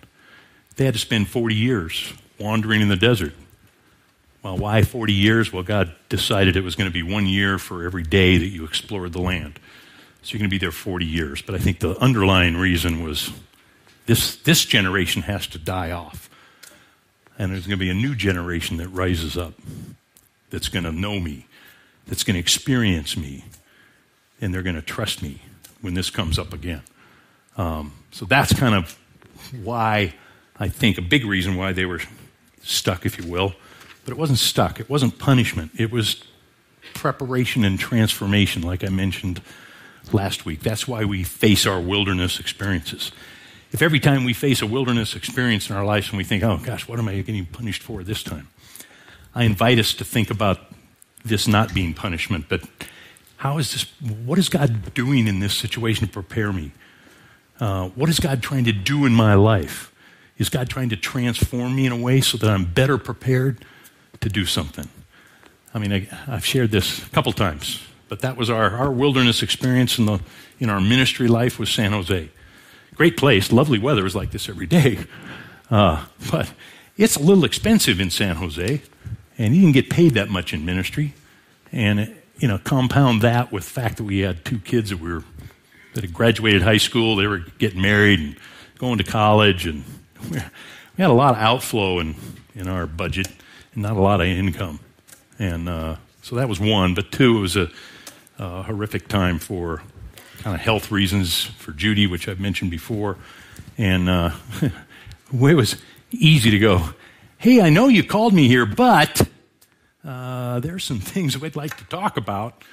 They 0.78 0.86
had 0.86 0.94
to 0.94 1.00
spend 1.00 1.28
40 1.28 1.54
years 1.54 2.14
wandering 2.40 2.82
in 2.82 2.88
the 2.88 2.96
desert. 2.96 3.34
Well, 4.42 4.58
why 4.58 4.84
40 4.84 5.12
years? 5.12 5.52
Well, 5.52 5.64
God 5.64 5.94
decided 6.08 6.56
it 6.56 6.64
was 6.64 6.76
going 6.76 6.90
to 6.90 6.94
be 6.94 7.04
one 7.04 7.26
year 7.26 7.60
for 7.60 7.84
every 7.84 8.04
day 8.04 8.38
that 8.38 8.48
you 8.48 8.64
explored 8.64 9.12
the 9.12 9.22
land. 9.22 9.60
So 10.26 10.32
you're 10.34 10.40
going 10.40 10.50
to 10.50 10.54
be 10.56 10.58
there 10.58 10.72
40 10.72 11.06
years. 11.06 11.44
But 11.44 11.54
I 11.54 11.60
think 11.60 11.80
the 11.80 11.96
underlying 12.00 12.58
reason 12.58 13.04
was 13.04 13.32
this, 14.08 14.38
this 14.38 14.66
generation 14.66 15.22
has 15.22 15.46
to 15.48 15.60
die 15.60 15.92
off. 15.92 16.32
And 17.38 17.52
there's 17.52 17.68
going 17.68 17.78
to 17.78 17.86
be 17.86 17.92
a 17.92 17.94
new 17.94 18.16
generation 18.16 18.78
that 18.78 18.88
rises 18.88 19.38
up 19.38 19.54
that's 20.50 20.68
going 20.68 20.84
to 20.84 20.92
know 20.92 21.20
me, 21.20 21.46
that's 22.08 22.24
going 22.24 22.34
to 22.34 22.40
experience 22.40 23.16
me, 23.16 23.46
and 24.42 24.52
they're 24.52 24.64
going 24.64 24.76
to 24.76 24.82
trust 24.82 25.22
me 25.22 25.42
when 25.82 25.94
this 25.94 26.10
comes 26.10 26.40
up 26.40 26.54
again. 26.54 26.82
Um, 27.56 27.94
so 28.12 28.26
that's 28.26 28.52
kind 28.52 28.74
of 28.74 28.98
why 29.64 30.16
I 30.60 30.70
think 30.70 30.98
a 30.98 31.04
big 31.04 31.24
reason 31.24 31.56
why 31.56 31.72
they 31.72 31.86
were 31.86 32.02
stuck, 32.64 33.06
if 33.06 33.20
you 33.20 33.30
will. 33.30 33.54
But 34.06 34.14
it 34.14 34.18
wasn't 34.18 34.40
stuck, 34.40 34.80
it 34.80 34.90
wasn't 34.90 35.20
punishment, 35.20 35.72
it 35.78 35.92
was 35.92 36.24
preparation 36.96 37.64
and 37.64 37.78
transformation, 37.78 38.64
like 38.64 38.84
I 38.84 38.90
mentioned 38.90 39.40
last 40.14 40.46
week. 40.46 40.62
That's 40.62 40.88
why 40.88 41.06
we 41.06 41.24
face 41.24 41.66
our 41.66 41.80
wilderness 41.80 42.40
experiences 42.40 43.12
if 43.76 43.82
every 43.82 44.00
time 44.00 44.24
we 44.24 44.32
face 44.32 44.62
a 44.62 44.66
wilderness 44.66 45.18
experience 45.18 45.70
in 45.70 45.76
our 45.76 45.84
lives 45.84 46.08
and 46.08 46.18
we 46.18 46.24
think, 46.24 46.44
oh 46.44 46.58
gosh, 46.64 46.88
what 46.88 46.98
am 46.98 47.10
I 47.10 47.20
getting 47.20 47.46
punished 47.46 47.84
for 47.84 48.04
this 48.04 48.24
time? 48.24 48.48
I 49.34 49.44
invite 49.44 49.80
us 49.80 49.94
to 49.96 50.06
think 50.06 50.32
about 50.32 50.60
this 51.26 51.46
not 51.46 51.74
being 51.74 51.94
punishment, 51.94 52.46
but 52.48 52.62
how 53.36 53.58
is 53.58 53.74
this, 53.74 53.84
what 54.26 54.40
is 54.40 54.48
God 54.48 54.94
doing 54.94 55.28
in 55.28 55.42
this 55.42 55.54
situation 55.54 56.08
to 56.08 56.14
prepare 56.14 56.54
me? 56.54 56.72
Uh, 57.60 57.90
what 57.90 58.08
is 58.08 58.18
God 58.18 58.42
trying 58.42 58.64
to 58.64 58.72
do 58.72 59.06
in 59.06 59.14
my 59.14 59.34
life? 59.34 59.94
Is 60.38 60.48
God 60.48 60.70
trying 60.70 60.88
to 60.88 60.96
transform 60.96 61.76
me 61.76 61.86
in 61.86 61.92
a 61.92 61.98
way 61.98 62.22
so 62.22 62.38
that 62.38 62.50
I'm 62.50 62.64
better 62.64 62.98
prepared 62.98 63.66
to 64.22 64.30
do 64.30 64.46
something? 64.46 64.88
I 65.74 65.80
mean, 65.80 65.92
I, 65.92 66.00
have 66.32 66.46
shared 66.46 66.72
this 66.72 67.06
a 67.06 67.10
couple 67.10 67.34
times, 67.34 67.82
but 68.10 68.20
that 68.22 68.38
was 68.38 68.50
our, 68.50 68.72
our 68.72 68.92
wilderness 68.92 69.42
experience 69.42 69.98
in, 69.98 70.06
the, 70.06 70.20
in 70.60 70.70
our 70.70 70.80
ministry 70.80 71.28
life 71.28 71.60
with 71.60 71.70
San 71.70 71.92
Jose. 71.92 72.30
Great 72.96 73.18
place, 73.18 73.52
lovely 73.52 73.80
weather. 73.80 74.04
Was 74.04 74.16
like 74.16 74.32
this 74.32 74.50
every 74.50 74.68
day. 74.68 75.00
Uh, 75.72 76.06
but 76.30 76.54
it's 76.96 77.16
a 77.16 77.20
little 77.20 77.44
expensive 77.44 78.00
in 78.00 78.12
San 78.12 78.36
Jose, 78.36 78.84
and 79.36 79.56
you 79.56 79.62
didn't 79.62 79.74
get 79.74 79.90
paid 79.90 80.14
that 80.14 80.30
much 80.30 80.54
in 80.54 80.64
ministry. 80.64 81.16
And, 81.72 82.16
you 82.38 82.48
know, 82.48 82.60
compound 82.60 83.24
that 83.24 83.52
with 83.52 83.64
the 83.64 83.72
fact 83.72 83.98
that 83.98 84.04
we 84.04 84.20
had 84.20 84.46
two 84.46 84.60
kids 84.60 84.92
that 84.92 85.00
were 85.00 85.24
that 85.96 86.04
had 86.04 86.14
graduated 86.14 86.62
high 86.62 86.78
school, 86.78 87.16
they 87.16 87.26
were 87.26 87.46
getting 87.58 87.82
married 87.82 88.20
and 88.20 88.36
going 88.78 89.00
to 89.00 89.04
college, 89.04 89.66
and 89.66 89.84
we 90.32 90.38
had 90.98 91.10
a 91.10 91.14
lot 91.14 91.34
of 91.34 91.42
outflow 91.42 92.00
in, 92.00 92.16
in 92.54 92.68
our 92.68 92.86
budget 92.86 93.28
and 93.74 93.84
not 93.84 93.98
a 93.98 94.02
lot 94.02 94.22
of 94.22 94.28
income. 94.28 94.80
And 95.40 95.68
uh, 95.68 95.96
so 96.22 96.36
that 96.36 96.48
was 96.48 96.60
one. 96.60 96.94
But 96.94 97.12
two, 97.12 97.38
it 97.38 97.42
was 97.42 97.56
a, 97.56 97.70
a 98.38 98.64
horrific 98.64 99.08
time 99.08 99.40
for 99.40 99.82
kind 100.40 100.56
of 100.56 100.62
health 100.62 100.92
reasons 100.92 101.44
for 101.44 101.72
Judy, 101.72 102.08
which 102.08 102.28
I've 102.28 102.40
mentioned 102.40 102.72
before. 102.72 103.18
And 103.78 104.10
uh, 104.10 104.32
it 104.62 104.72
was 105.56 105.78
easy 106.12 106.52
to 106.52 106.60
go, 106.60 106.90
hey, 107.38 107.62
I 107.62 107.70
know 107.70 107.88
you 107.88 108.04
called 108.04 108.34
me 108.34 108.48
here, 108.48 108.66
but 108.66 109.28
uh, 110.04 110.60
there's 110.60 110.84
some 110.84 111.00
things 111.14 111.38
we'd 111.38 111.56
like 111.56 111.78
to 111.78 111.86
talk 111.86 112.18
about. 112.18 112.64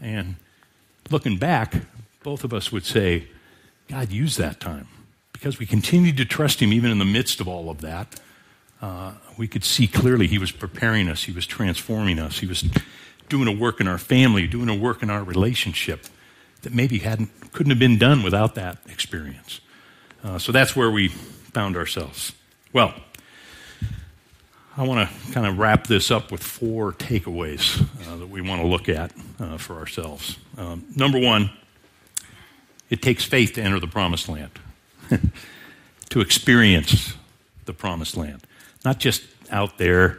And 0.00 0.36
looking 1.10 1.36
back, 1.36 1.74
both 2.22 2.44
of 2.44 2.52
us 2.52 2.72
would 2.72 2.84
say, 2.84 3.28
God 3.88 4.12
used 4.12 4.38
that 4.38 4.60
time 4.60 4.88
because 5.32 5.58
we 5.58 5.66
continued 5.66 6.16
to 6.18 6.24
trust 6.24 6.60
Him 6.60 6.72
even 6.72 6.90
in 6.90 6.98
the 6.98 7.04
midst 7.04 7.40
of 7.40 7.48
all 7.48 7.70
of 7.70 7.80
that. 7.80 8.20
Uh, 8.80 9.12
we 9.36 9.48
could 9.48 9.64
see 9.64 9.86
clearly 9.86 10.26
He 10.26 10.38
was 10.38 10.52
preparing 10.52 11.08
us, 11.08 11.24
He 11.24 11.32
was 11.32 11.46
transforming 11.46 12.18
us, 12.18 12.38
He 12.38 12.46
was 12.46 12.64
doing 13.30 13.48
a 13.48 13.52
work 13.52 13.80
in 13.80 13.88
our 13.88 13.96
family, 13.96 14.46
doing 14.46 14.68
a 14.68 14.74
work 14.74 15.02
in 15.02 15.08
our 15.08 15.24
relationship 15.24 16.06
that 16.62 16.74
maybe 16.74 16.98
hadn't 16.98 17.30
couldn't 17.52 17.70
have 17.70 17.78
been 17.78 17.98
done 17.98 18.22
without 18.22 18.54
that 18.56 18.78
experience. 18.88 19.60
Uh, 20.22 20.38
so 20.38 20.52
that's 20.52 20.76
where 20.76 20.90
we 20.90 21.08
found 21.08 21.76
ourselves. 21.76 22.32
Well, 22.72 22.94
I 24.76 24.84
want 24.84 25.08
to 25.08 25.32
kind 25.32 25.46
of 25.46 25.58
wrap 25.58 25.86
this 25.86 26.10
up 26.10 26.30
with 26.30 26.42
four 26.42 26.92
takeaways 26.92 27.82
uh, 28.06 28.16
that 28.16 28.28
we 28.28 28.40
want 28.40 28.60
to 28.60 28.66
look 28.66 28.88
at 28.88 29.12
uh, 29.40 29.56
for 29.56 29.76
ourselves. 29.76 30.38
Um, 30.56 30.84
number 30.94 31.18
one, 31.18 31.50
it 32.88 33.02
takes 33.02 33.24
faith 33.24 33.54
to 33.54 33.62
enter 33.62 33.80
the 33.80 33.88
promised 33.88 34.28
land, 34.28 34.52
to 36.10 36.20
experience 36.20 37.14
the 37.64 37.72
promised 37.72 38.16
land, 38.16 38.42
not 38.84 38.98
just 38.98 39.22
out 39.50 39.78
there. 39.78 40.18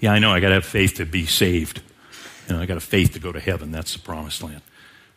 Yeah, 0.00 0.12
I 0.12 0.18
know 0.18 0.32
I 0.32 0.40
got 0.40 0.48
to 0.48 0.54
have 0.54 0.66
faith 0.66 0.94
to 0.94 1.06
be 1.06 1.26
saved. 1.26 1.80
You 2.48 2.56
know, 2.56 2.62
I 2.62 2.66
got 2.66 2.76
a 2.76 2.80
faith 2.80 3.12
to 3.12 3.18
go 3.18 3.32
to 3.32 3.40
heaven. 3.40 3.70
That's 3.70 3.92
the 3.92 4.00
promised 4.00 4.42
land. 4.42 4.62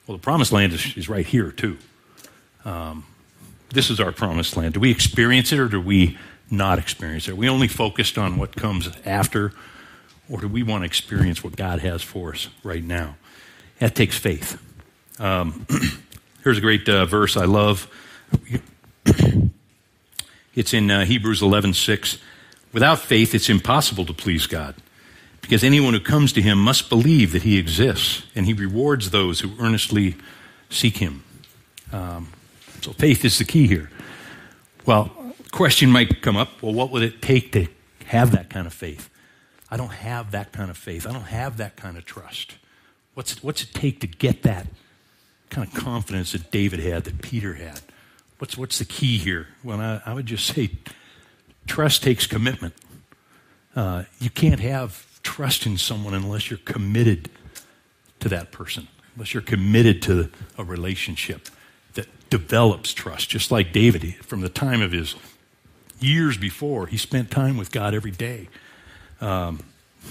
Well, 0.08 0.18
the 0.18 0.22
promised 0.22 0.52
land 0.52 0.74
is, 0.74 0.96
is 0.96 1.10
right 1.10 1.26
here 1.26 1.52
too. 1.52 1.78
Um, 2.64 3.06
this 3.70 3.90
is 3.90 4.00
our 4.00 4.12
promised 4.12 4.56
land. 4.56 4.74
Do 4.74 4.80
we 4.80 4.92
experience 4.92 5.52
it 5.52 5.60
or 5.60 5.68
do 5.68 5.82
we 5.82 6.18
not 6.50 6.80
experience 6.80 7.28
it? 7.28 7.32
Are 7.32 7.36
we 7.36 7.50
only 7.50 7.68
focused 7.68 8.18
on 8.18 8.38
what 8.38 8.56
comes 8.56 8.90
after, 9.06 9.52
or 10.30 10.42
do 10.42 10.48
we 10.48 10.64
want 10.64 10.82
to 10.82 10.86
experience 10.86 11.44
what 11.44 11.56
God 11.56 11.80
has 11.80 12.02
for 12.02 12.34
us 12.34 12.50
right 12.64 12.84
now? 12.84 13.16
That 13.80 13.96
takes 13.96 14.18
faith. 14.18 14.62
Um, 15.20 15.66
here's 16.44 16.58
a 16.58 16.62
great 16.62 16.88
uh, 16.88 17.06
verse 17.06 17.36
I 17.36 17.46
love. 17.46 17.90
it's 20.56 20.74
in 20.74 20.92
uh, 20.92 21.06
Hebrews 21.06 21.42
11:6. 21.42 22.20
Without 22.74 23.00
faith, 23.00 23.34
it's 23.34 23.50
impossible 23.50 24.06
to 24.06 24.14
please 24.14 24.48
God, 24.48 24.76
because 25.46 25.64
anyone 25.64 25.94
who 25.94 26.00
comes 26.00 26.34
to 26.34 26.42
Him 26.42 26.58
must 26.58 26.90
believe 26.90 27.32
that 27.34 27.44
He 27.44 27.60
exists, 27.60 28.24
and 28.34 28.48
He 28.48 28.54
rewards 28.54 29.12
those 29.12 29.42
who 29.42 29.52
earnestly 29.60 30.16
seek 30.72 30.98
Him. 30.98 31.24
Um, 31.94 32.30
so 32.82 32.94
faith 32.94 33.24
is 33.24 33.38
the 33.38 33.46
key 33.46 33.68
here. 33.68 33.92
Well, 34.88 35.12
question 35.52 35.92
might 35.92 36.24
come 36.24 36.36
up 36.36 36.64
well, 36.64 36.74
what 36.74 36.90
would 36.90 37.04
it 37.04 37.22
take 37.22 37.52
to 37.52 37.68
have 38.06 38.32
that 38.32 38.50
kind 38.50 38.66
of 38.66 38.74
faith? 38.74 39.08
I 39.70 39.78
don't 39.78 39.92
have 39.92 40.32
that 40.32 40.52
kind 40.52 40.72
of 40.72 40.78
faith. 40.78 41.06
I 41.06 41.12
don't 41.12 41.22
have 41.22 41.58
that 41.58 41.76
kind 41.76 41.96
of 41.96 42.06
trust. 42.06 42.56
What's, 43.14 43.44
what's 43.44 43.62
it 43.62 43.70
take 43.72 44.00
to 44.00 44.08
get 44.08 44.42
that 44.44 44.66
kind 45.52 45.68
of 45.68 45.76
confidence 45.76 46.32
that 46.32 46.50
David 46.50 46.80
had, 46.80 47.04
that 47.04 47.22
Peter 47.22 47.54
had? 47.54 47.82
What's, 48.40 48.58
what's 48.58 48.80
the 48.80 48.86
key 48.86 49.20
here? 49.20 49.50
Well, 49.64 49.80
I, 49.80 50.02
I 50.08 50.14
would 50.16 50.26
just 50.26 50.48
say 50.48 50.72
trust 51.68 52.02
takes 52.02 52.26
commitment. 52.26 52.74
Uh, 53.76 54.06
you 54.20 54.32
can't 54.32 54.60
have 54.60 55.15
trust 55.26 55.66
in 55.66 55.78
someone 55.78 56.14
unless 56.14 56.50
you're 56.50 56.60
committed 56.60 57.30
to 58.20 58.30
that 58.30 58.52
person, 58.52 58.88
unless 59.16 59.34
you're 59.34 59.44
committed 59.44 60.02
to 60.04 60.30
a 60.58 60.64
relationship 60.64 61.50
that 61.96 62.08
develops 62.30 62.94
trust, 62.94 63.30
just 63.30 63.52
like 63.52 63.74
David 63.74 64.16
from 64.24 64.42
the 64.42 64.50
time 64.50 64.82
of 64.82 64.92
his 64.92 65.16
years 66.00 66.38
before. 66.38 66.86
He 66.86 66.98
spent 66.98 67.32
time 67.32 67.58
with 67.58 67.72
God 67.72 67.96
every 67.96 68.12
day. 68.12 68.48
Um, 69.20 69.64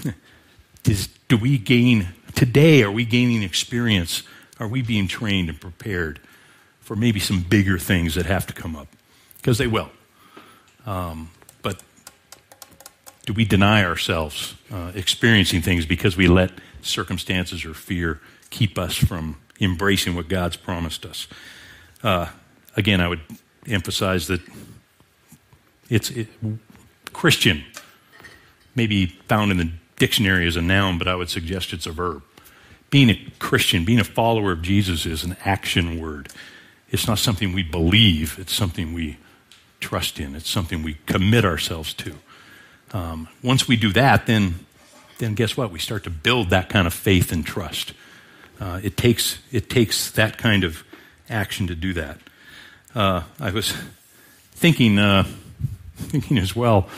do 0.82 1.36
we 1.36 1.58
gain, 1.58 2.08
today, 2.34 2.82
are 2.82 2.90
we 2.90 3.04
gaining 3.04 3.44
experience? 3.44 4.24
Are 4.58 4.68
we 4.68 4.82
being 4.82 5.06
trained 5.06 5.48
and 5.48 5.60
prepared 5.60 6.20
for 6.80 6.96
maybe 6.96 7.20
some 7.20 7.42
bigger 7.42 7.78
things 7.78 8.16
that 8.16 8.26
have 8.26 8.48
to 8.48 8.52
come 8.52 8.74
up? 8.74 8.88
Because 9.36 9.58
they 9.58 9.68
will. 9.68 9.90
Um, 10.86 11.30
do 13.26 13.32
we 13.32 13.44
deny 13.44 13.84
ourselves 13.84 14.54
uh, 14.70 14.92
experiencing 14.94 15.62
things 15.62 15.86
because 15.86 16.16
we 16.16 16.28
let 16.28 16.50
circumstances 16.82 17.64
or 17.64 17.72
fear 17.72 18.20
keep 18.50 18.78
us 18.78 18.94
from 18.94 19.38
embracing 19.60 20.14
what 20.14 20.28
God's 20.28 20.56
promised 20.56 21.06
us? 21.06 21.26
Uh, 22.02 22.26
again, 22.76 23.00
I 23.00 23.08
would 23.08 23.20
emphasize 23.66 24.26
that 24.26 24.40
it's 25.88 26.10
it, 26.10 26.28
Christian, 27.12 27.64
maybe 28.74 29.06
found 29.28 29.50
in 29.50 29.56
the 29.56 29.70
dictionary 29.96 30.46
as 30.46 30.56
a 30.56 30.62
noun, 30.62 30.98
but 30.98 31.08
I 31.08 31.14
would 31.14 31.30
suggest 31.30 31.72
it's 31.72 31.86
a 31.86 31.92
verb. 31.92 32.22
Being 32.90 33.10
a 33.10 33.32
Christian, 33.38 33.84
being 33.84 34.00
a 34.00 34.04
follower 34.04 34.52
of 34.52 34.62
Jesus 34.62 35.06
is 35.06 35.24
an 35.24 35.36
action 35.44 36.00
word. 36.00 36.28
It's 36.90 37.08
not 37.08 37.18
something 37.18 37.52
we 37.52 37.62
believe, 37.62 38.38
it's 38.38 38.52
something 38.52 38.92
we 38.92 39.16
trust 39.80 40.20
in, 40.20 40.34
it's 40.34 40.50
something 40.50 40.82
we 40.82 40.98
commit 41.06 41.44
ourselves 41.44 41.94
to. 41.94 42.18
Um, 42.94 43.28
once 43.42 43.68
we 43.68 43.76
do 43.76 43.92
that, 43.92 44.26
then, 44.26 44.54
then 45.18 45.34
guess 45.34 45.56
what? 45.56 45.70
We 45.70 45.78
start 45.78 46.04
to 46.04 46.10
build 46.10 46.50
that 46.50 46.68
kind 46.70 46.86
of 46.86 46.94
faith 46.94 47.32
and 47.32 47.44
trust. 47.44 47.92
Uh, 48.60 48.80
it, 48.82 48.96
takes, 48.96 49.40
it 49.52 49.68
takes 49.68 50.12
that 50.12 50.38
kind 50.38 50.64
of 50.64 50.84
action 51.28 51.66
to 51.66 51.74
do 51.74 51.92
that. 51.94 52.18
Uh, 52.94 53.24
I 53.40 53.50
was 53.50 53.74
thinking 54.52 54.98
uh, 54.98 55.24
thinking 55.96 56.38
as 56.38 56.54
well. 56.54 56.88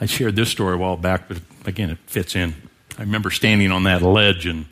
I 0.00 0.06
shared 0.06 0.36
this 0.36 0.50
story 0.50 0.74
a 0.74 0.78
while 0.78 0.96
back, 0.96 1.28
but 1.28 1.38
again, 1.64 1.90
it 1.90 1.98
fits 2.06 2.34
in. 2.36 2.54
I 2.98 3.02
remember 3.02 3.30
standing 3.30 3.70
on 3.70 3.84
that 3.84 4.02
ledge 4.02 4.46
in 4.46 4.66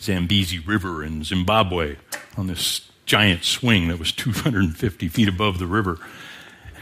Zambezi 0.00 0.58
River 0.58 1.04
in 1.04 1.24
Zimbabwe 1.24 1.96
on 2.36 2.46
this 2.46 2.88
giant 3.06 3.44
swing 3.44 3.88
that 3.88 3.98
was 3.98 4.12
250 4.12 5.08
feet 5.08 5.28
above 5.28 5.58
the 5.58 5.66
river. 5.66 5.98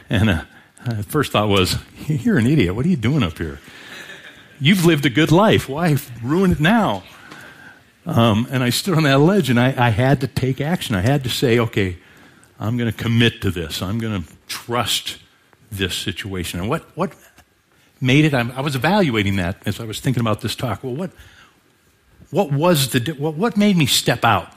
And 0.09 0.47
uh, 0.85 1.03
first 1.03 1.33
thought 1.33 1.49
was, 1.49 1.79
You're 2.07 2.39
an 2.39 2.47
idiot. 2.47 2.75
What 2.75 2.87
are 2.87 2.89
you 2.89 2.97
doing 2.97 3.23
up 3.23 3.39
here? 3.39 3.61
You've 4.61 4.85
lived 4.85 5.05
a 5.07 5.11
good 5.11 5.33
life. 5.33 5.69
Why 5.69 5.97
ruin 6.23 6.53
it 6.53 6.61
now? 6.61 7.03
Um, 8.07 8.47
and 8.51 8.63
I 8.63 8.71
stood 8.71 8.95
on 8.95 9.03
that 9.03 9.19
ledge 9.19 9.51
and 9.51 9.59
I, 9.59 9.75
I 9.77 9.91
had 9.91 10.21
to 10.21 10.29
take 10.29 10.61
action. 10.61 10.95
I 10.95 11.01
had 11.01 11.25
to 11.25 11.31
say, 11.31 11.59
Okay, 11.59 11.99
I'm 12.59 12.77
going 12.77 12.91
to 12.91 12.97
commit 12.97 13.43
to 13.43 13.51
this. 13.51 13.83
I'm 13.83 13.99
going 13.99 14.23
to 14.23 14.29
trust 14.47 15.19
this 15.71 15.95
situation. 15.95 16.61
And 16.61 16.69
what, 16.69 16.83
what 16.97 17.13
made 18.01 18.25
it, 18.25 18.35
I, 18.35 18.49
I 18.51 18.61
was 18.61 18.77
evaluating 18.77 19.37
that 19.37 19.57
as 19.67 19.81
I 19.81 19.85
was 19.85 20.01
thinking 20.01 20.21
about 20.21 20.41
this 20.41 20.55
talk. 20.55 20.83
Well, 20.85 20.95
what, 20.95 21.11
what 22.31 22.53
was 22.53 22.91
the, 22.91 23.13
what, 23.13 23.35
what 23.35 23.57
made 23.57 23.77
me 23.77 23.87
step 23.87 24.25
out? 24.25 24.53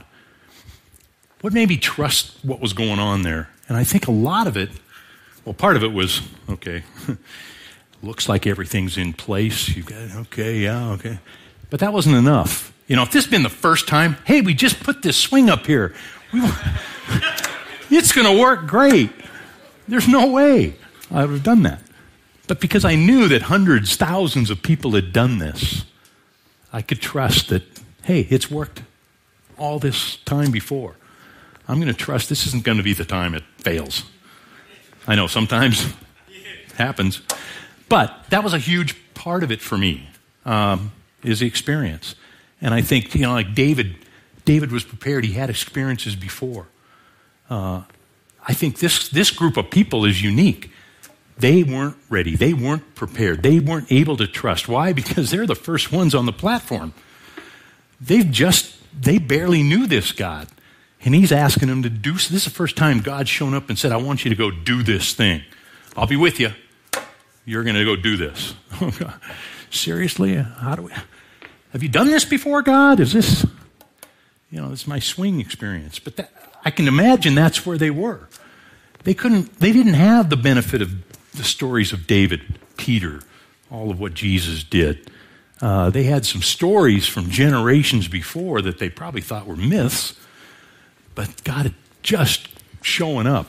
What 1.42 1.54
made 1.54 1.70
me 1.70 1.78
trust 1.78 2.34
what 2.44 2.60
was 2.60 2.74
going 2.74 3.00
on 3.00 3.22
there? 3.22 3.50
And 3.68 3.78
I 3.78 3.84
think 3.84 4.08
a 4.08 4.12
lot 4.12 4.48
of 4.48 4.58
it, 4.58 4.70
well, 5.50 5.56
part 5.56 5.76
of 5.76 5.84
it 5.84 5.92
was, 5.92 6.22
okay, 6.48 6.84
looks 8.04 8.30
like 8.30 8.46
everything's 8.46 9.00
in 9.00 9.14
place. 9.14 9.68
You've 9.76 9.88
got, 9.88 10.16
okay, 10.28 10.60
yeah, 10.60 10.92
okay. 10.92 11.18
But 11.72 11.80
that 11.80 11.92
wasn't 11.92 12.18
enough. 12.18 12.72
You 12.86 12.96
know, 12.96 13.02
if 13.02 13.12
this 13.12 13.26
had 13.26 13.32
been 13.32 13.42
the 13.42 13.50
first 13.50 13.88
time, 13.88 14.18
hey, 14.26 14.42
we 14.42 14.54
just 14.54 14.80
put 14.82 15.02
this 15.02 15.18
swing 15.18 15.50
up 15.50 15.66
here. 15.66 15.96
We, 16.32 16.42
it's 17.90 18.12
going 18.12 18.28
to 18.28 18.40
work 18.40 18.68
great. 18.68 19.10
There's 19.88 20.08
no 20.08 20.28
way. 20.28 20.76
I 21.10 21.26
would 21.26 21.34
have 21.34 21.44
done 21.44 21.64
that. 21.64 21.82
But 22.46 22.62
because 22.62 22.86
I 22.86 22.94
knew 22.94 23.28
that 23.30 23.42
hundreds, 23.42 23.96
thousands 23.96 24.52
of 24.52 24.62
people 24.62 24.92
had 24.92 25.12
done 25.12 25.40
this, 25.40 25.84
I 26.72 26.84
could 26.84 27.02
trust 27.02 27.50
that, 27.50 27.64
hey, 28.04 28.28
it's 28.30 28.52
worked 28.52 28.84
all 29.58 29.80
this 29.80 30.18
time 30.18 30.52
before. 30.52 30.96
I'm 31.68 31.78
going 31.78 31.92
to 31.92 32.00
trust 32.00 32.30
this 32.30 32.46
isn't 32.46 32.64
going 32.64 32.78
to 32.78 32.84
be 32.84 32.94
the 32.94 33.04
time 33.04 33.34
it 33.34 33.44
fails. 33.58 34.04
I 35.10 35.16
know 35.16 35.28
sometimes 35.28 35.92
happens. 36.76 37.22
But 37.90 38.26
that 38.30 38.44
was 38.44 38.54
a 38.54 38.60
huge 38.60 38.96
part 39.14 39.44
of 39.44 39.52
it 39.52 39.60
for 39.60 39.78
me, 39.78 40.08
um, 40.46 40.92
is 41.24 41.40
the 41.40 41.48
experience. 41.48 42.16
And 42.62 42.74
I 42.74 42.82
think, 42.82 43.14
you 43.16 43.22
know, 43.22 43.34
like 43.34 43.54
David, 43.56 43.96
David 44.46 44.72
was 44.72 44.84
prepared. 44.84 45.26
He 45.26 45.34
had 45.34 45.50
experiences 45.50 46.16
before. 46.16 46.68
Uh, 47.50 47.82
I 48.48 48.54
think 48.54 48.80
this, 48.80 49.10
this 49.10 49.32
group 49.32 49.58
of 49.58 49.70
people 49.70 50.06
is 50.06 50.22
unique 50.22 50.72
they 51.40 51.64
weren't 51.64 51.96
ready. 52.10 52.36
They 52.36 52.54
weren't 52.54 52.96
prepared. 52.96 53.44
They 53.44 53.60
weren't 53.60 53.92
able 53.92 54.18
to 54.18 54.28
trust. 54.28 54.68
Why? 54.68 54.92
Because 54.92 55.32
they're 55.32 55.48
the 55.48 55.56
first 55.56 55.92
ones 55.92 56.14
on 56.14 56.26
the 56.26 56.34
platform. 56.34 56.94
They've 58.00 58.30
just, 58.30 58.76
they 59.02 59.18
barely 59.18 59.64
knew 59.64 59.88
this 59.88 60.12
God. 60.12 60.50
And 61.04 61.16
he's 61.16 61.32
asking 61.32 61.70
them 61.70 61.84
to 61.84 61.90
do, 61.90 62.14
this 62.14 62.32
is 62.32 62.44
the 62.44 62.50
first 62.50 62.76
time 62.76 63.00
God's 63.00 63.30
shown 63.30 63.54
up 63.54 63.70
and 63.70 63.80
said, 63.80 63.92
I 63.92 63.98
want 63.98 64.26
you 64.26 64.30
to 64.30 64.36
go 64.36 64.52
do 64.52 64.84
this 64.84 65.14
thing. 65.14 65.44
I'll 65.96 66.08
be 66.08 66.18
with 66.18 66.40
you. 66.40 66.52
you're 67.46 67.64
going 67.64 67.76
to 67.76 67.86
go 67.86 67.96
do 67.96 68.18
this. 68.18 68.54
Seriously? 69.72 70.36
How 70.36 70.76
do 70.76 70.84
we? 70.84 70.92
Have 71.72 71.84
you 71.84 71.90
done 71.90 72.08
this 72.08 72.26
before, 72.26 72.62
God? 72.62 73.00
Is 73.00 73.14
this, 73.14 73.46
you 74.52 74.60
know, 74.60 74.70
this 74.70 74.82
is 74.82 74.88
my 74.88 75.00
swing 75.00 75.40
experience. 75.40 76.00
But 76.00 76.18
that, 76.18 76.32
I 76.66 76.72
can 76.72 76.88
imagine 76.88 77.36
that's 77.36 77.66
where 77.66 77.78
they 77.78 77.92
were. 77.92 78.28
They 79.04 79.14
couldn't, 79.14 79.60
they 79.60 79.72
didn't 79.72 79.94
have 79.94 80.30
the 80.30 80.38
benefit 80.38 80.82
of 80.82 80.92
the 81.34 81.44
stories 81.44 81.94
of 81.94 82.08
David, 82.08 82.42
Peter, 82.76 83.22
all 83.72 83.92
of 83.92 84.00
what 84.00 84.14
Jesus 84.14 84.64
did. 84.64 85.10
Uh, 85.62 85.90
they 85.90 86.04
had 86.04 86.26
some 86.26 86.42
stories 86.42 87.08
from 87.08 87.30
generations 87.30 88.08
before 88.08 88.62
that 88.62 88.80
they 88.80 88.90
probably 88.90 89.22
thought 89.22 89.46
were 89.46 89.56
myths, 89.56 90.20
but 91.20 91.44
God 91.44 91.74
just 92.02 92.48
showing 92.82 93.28
up, 93.28 93.48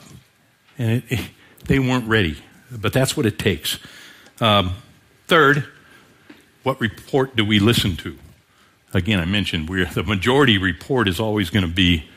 and 0.77 0.91
it, 0.91 1.03
it, 1.07 1.29
they 1.67 1.79
weren't 1.79 2.05
ready. 2.05 2.35
But 2.69 2.91
that's 2.91 3.15
what 3.15 3.25
it 3.25 3.39
takes. 3.39 3.79
Um, 4.41 4.73
third, 5.27 5.63
what 6.63 6.81
report 6.81 7.37
do 7.37 7.45
we 7.45 7.59
listen 7.59 7.95
to? 7.95 8.17
Again, 8.93 9.21
I 9.21 9.25
mentioned 9.25 9.69
we're, 9.69 9.85
the 9.85 10.03
majority 10.03 10.57
report 10.57 11.07
is 11.07 11.17
always 11.17 11.49
going 11.49 11.65
to 11.65 11.71
be 11.71 12.09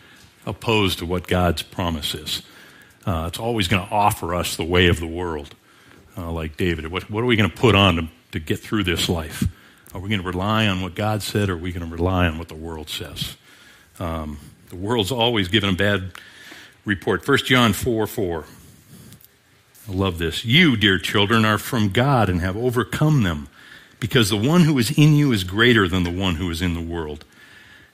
opposed 0.45 0.99
to 0.99 1.07
what 1.07 1.29
God's 1.29 1.63
promise 1.63 2.17
is. 2.17 2.43
Uh, 3.07 3.27
it's 3.29 3.39
always 3.39 3.69
going 3.69 3.87
to 3.87 3.95
offer 3.95 4.35
us 4.35 4.57
the 4.57 4.65
way 4.65 4.89
of 4.89 4.99
the 4.99 5.07
world, 5.07 5.55
uh, 6.19 6.33
like 6.33 6.57
David. 6.57 6.89
What, 6.89 7.09
what, 7.09 7.23
are 7.23 7.27
we 7.27 7.37
going 7.37 7.49
to 7.49 7.57
put 7.57 7.77
on 7.77 7.95
to, 7.95 8.09
to 8.33 8.41
get 8.41 8.59
through 8.59 8.83
this 8.83 9.09
life? 9.09 9.47
Are 9.95 10.01
we 10.01 10.09
going 10.09 10.21
to 10.21 10.27
rely 10.27 10.67
on 10.67 10.81
what 10.81 10.97
God 10.97 11.23
said, 11.23 11.49
or 11.49 11.53
are 11.53 11.57
we 11.57 11.71
going 11.71 11.89
to 11.89 11.97
rely 11.97 12.27
on 12.27 12.39
what 12.39 12.49
the 12.49 12.57
world 12.57 12.91
says? 12.91 13.37
Um, 14.01 14.39
the 14.75 14.81
world's 14.81 15.13
always 15.13 15.47
given 15.47 15.71
a 15.71 15.75
bad 15.75 16.11
report. 16.85 17.27
1 17.27 17.39
John 17.39 17.73
4 17.73 18.09
4. 18.09 18.45
I 19.89 19.93
love 19.93 20.19
this. 20.19 20.45
You, 20.45 20.77
dear 20.77 20.99
children, 20.99 21.45
are 21.45 21.59
from 21.59 21.91
God 21.91 22.29
and 22.29 22.41
have 22.41 22.57
overcome 22.57 23.23
them, 23.23 23.49
because 24.01 24.31
the 24.31 24.37
one 24.37 24.63
who 24.63 24.77
is 24.79 24.99
in 24.99 25.15
you 25.15 25.31
is 25.31 25.45
greater 25.45 25.87
than 25.87 26.03
the 26.03 26.11
one 26.11 26.37
who 26.37 26.51
is 26.51 26.61
in 26.61 26.75
the 26.75 26.81
world. 26.81 27.25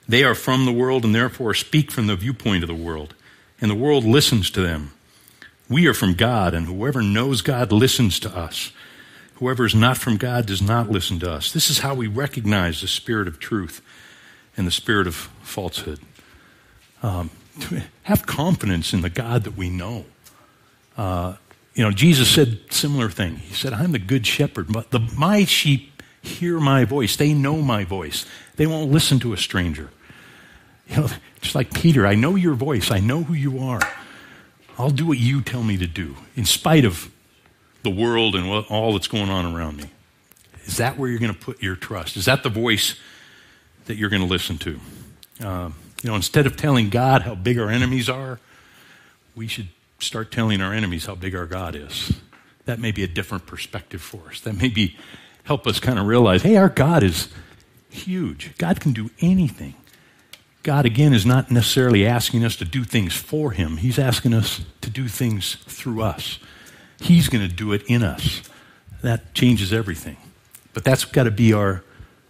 They 0.07 0.23
are 0.23 0.33
from 0.33 0.65
the 0.65 0.71
world 0.71 1.05
and 1.05 1.13
therefore 1.13 1.53
speak 1.53 1.91
from 1.91 2.07
the 2.07 2.15
viewpoint 2.15 2.63
of 2.63 2.67
the 2.67 2.73
world, 2.73 3.13
and 3.59 3.69
the 3.69 3.75
world 3.75 4.03
listens 4.03 4.49
to 4.51 4.61
them. 4.61 4.91
We 5.69 5.85
are 5.85 5.93
from 5.93 6.15
God, 6.15 6.55
and 6.55 6.65
whoever 6.65 7.03
knows 7.03 7.43
God 7.43 7.71
listens 7.71 8.19
to 8.21 8.35
us. 8.35 8.71
Whoever 9.35 9.65
is 9.65 9.75
not 9.75 9.97
from 9.97 10.17
God 10.17 10.47
does 10.47 10.63
not 10.63 10.89
listen 10.89 11.19
to 11.19 11.31
us. 11.31 11.51
This 11.51 11.69
is 11.69 11.79
how 11.79 11.93
we 11.93 12.07
recognize 12.07 12.81
the 12.81 12.87
spirit 12.87 13.27
of 13.27 13.37
truth 13.37 13.81
and 14.57 14.65
the 14.65 14.71
spirit 14.71 15.05
of 15.05 15.15
falsehood. 15.43 15.99
Um, 17.01 17.29
have 18.03 18.25
confidence 18.25 18.93
in 18.93 19.01
the 19.01 19.09
God 19.09 19.43
that 19.43 19.57
we 19.57 19.69
know. 19.69 20.05
Uh, 20.97 21.35
you 21.73 21.83
know, 21.83 21.91
Jesus 21.91 22.29
said 22.29 22.59
similar 22.69 23.09
thing. 23.09 23.37
He 23.37 23.53
said, 23.53 23.73
"I'm 23.73 23.91
the 23.91 23.99
good 23.99 24.27
shepherd, 24.27 24.71
but 24.71 24.91
the, 24.91 24.99
my 25.17 25.45
sheep 25.45 26.01
hear 26.21 26.59
my 26.59 26.85
voice. 26.85 27.15
They 27.15 27.33
know 27.33 27.61
my 27.61 27.83
voice. 27.83 28.25
They 28.55 28.67
won't 28.67 28.91
listen 28.91 29.19
to 29.19 29.33
a 29.33 29.37
stranger." 29.37 29.89
You 30.87 30.97
know, 30.97 31.07
just 31.41 31.55
like 31.55 31.73
Peter, 31.73 32.05
I 32.05 32.15
know 32.15 32.35
your 32.35 32.53
voice. 32.53 32.91
I 32.91 32.99
know 32.99 33.23
who 33.23 33.33
you 33.33 33.59
are. 33.59 33.81
I'll 34.77 34.89
do 34.89 35.05
what 35.05 35.17
you 35.17 35.41
tell 35.41 35.63
me 35.63 35.77
to 35.77 35.87
do, 35.87 36.15
in 36.35 36.45
spite 36.45 36.85
of 36.85 37.11
the 37.83 37.89
world 37.89 38.35
and 38.35 38.49
what, 38.49 38.69
all 38.69 38.93
that's 38.93 39.07
going 39.07 39.29
on 39.29 39.53
around 39.55 39.77
me. 39.77 39.89
Is 40.65 40.77
that 40.77 40.97
where 40.97 41.09
you're 41.09 41.19
going 41.19 41.33
to 41.33 41.39
put 41.39 41.61
your 41.61 41.75
trust? 41.75 42.17
Is 42.17 42.25
that 42.25 42.43
the 42.43 42.49
voice 42.49 42.95
that 43.85 43.95
you're 43.95 44.09
going 44.09 44.21
to 44.21 44.27
listen 44.27 44.57
to? 44.59 44.79
Uh, 45.43 45.69
you 46.01 46.09
know, 46.09 46.15
instead 46.15 46.45
of 46.45 46.57
telling 46.57 46.89
God 46.89 47.23
how 47.23 47.35
big 47.35 47.59
our 47.59 47.69
enemies 47.69 48.09
are, 48.09 48.39
we 49.35 49.47
should 49.47 49.69
start 49.99 50.31
telling 50.31 50.61
our 50.61 50.73
enemies 50.73 51.05
how 51.05 51.15
big 51.15 51.35
our 51.35 51.45
God 51.45 51.75
is. 51.75 52.19
That 52.65 52.79
may 52.79 52.91
be 52.91 53.03
a 53.03 53.07
different 53.07 53.45
perspective 53.45 54.01
for 54.01 54.29
us. 54.29 54.41
That 54.41 54.57
may 54.57 54.69
be 54.69 54.97
help 55.43 55.67
us 55.67 55.79
kind 55.79 55.99
of 55.99 56.07
realize, 56.07 56.41
hey, 56.41 56.57
our 56.57 56.69
God 56.69 57.03
is 57.03 57.29
huge. 57.89 58.57
God 58.57 58.79
can 58.79 58.93
do 58.93 59.09
anything. 59.19 59.75
God, 60.63 60.85
again, 60.85 61.13
is 61.13 61.25
not 61.25 61.49
necessarily 61.49 62.05
asking 62.05 62.45
us 62.45 62.55
to 62.57 62.65
do 62.65 62.83
things 62.83 63.15
for 63.15 63.51
Him. 63.51 63.77
He's 63.77 63.97
asking 63.97 64.33
us 64.33 64.61
to 64.81 64.89
do 64.89 65.07
things 65.07 65.55
through 65.65 66.01
us. 66.01 66.39
He's 66.99 67.29
going 67.29 67.47
to 67.47 67.53
do 67.53 67.73
it 67.73 67.83
in 67.87 68.03
us. 68.03 68.43
That 69.01 69.33
changes 69.33 69.73
everything. 69.73 70.17
But 70.73 70.83
that's 70.83 71.03
got 71.03 71.23
to 71.23 71.31
be 71.31 71.51
our, 71.51 71.83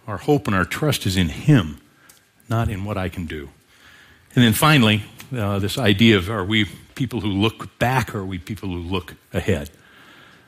our 0.06 0.16
hope 0.16 0.46
and 0.46 0.56
our 0.56 0.64
trust 0.64 1.04
is 1.04 1.16
in 1.16 1.28
Him, 1.28 1.78
not 2.48 2.70
in 2.70 2.84
what 2.84 2.96
I 2.96 3.10
can 3.10 3.26
do. 3.26 3.50
And 4.34 4.44
then 4.44 4.52
finally, 4.52 5.02
uh, 5.36 5.58
this 5.58 5.78
idea 5.78 6.16
of 6.16 6.30
are 6.30 6.44
we 6.44 6.66
people 6.94 7.20
who 7.20 7.28
look 7.28 7.78
back 7.78 8.14
or 8.14 8.20
are 8.20 8.26
we 8.26 8.38
people 8.38 8.68
who 8.68 8.78
look 8.78 9.14
ahead? 9.32 9.70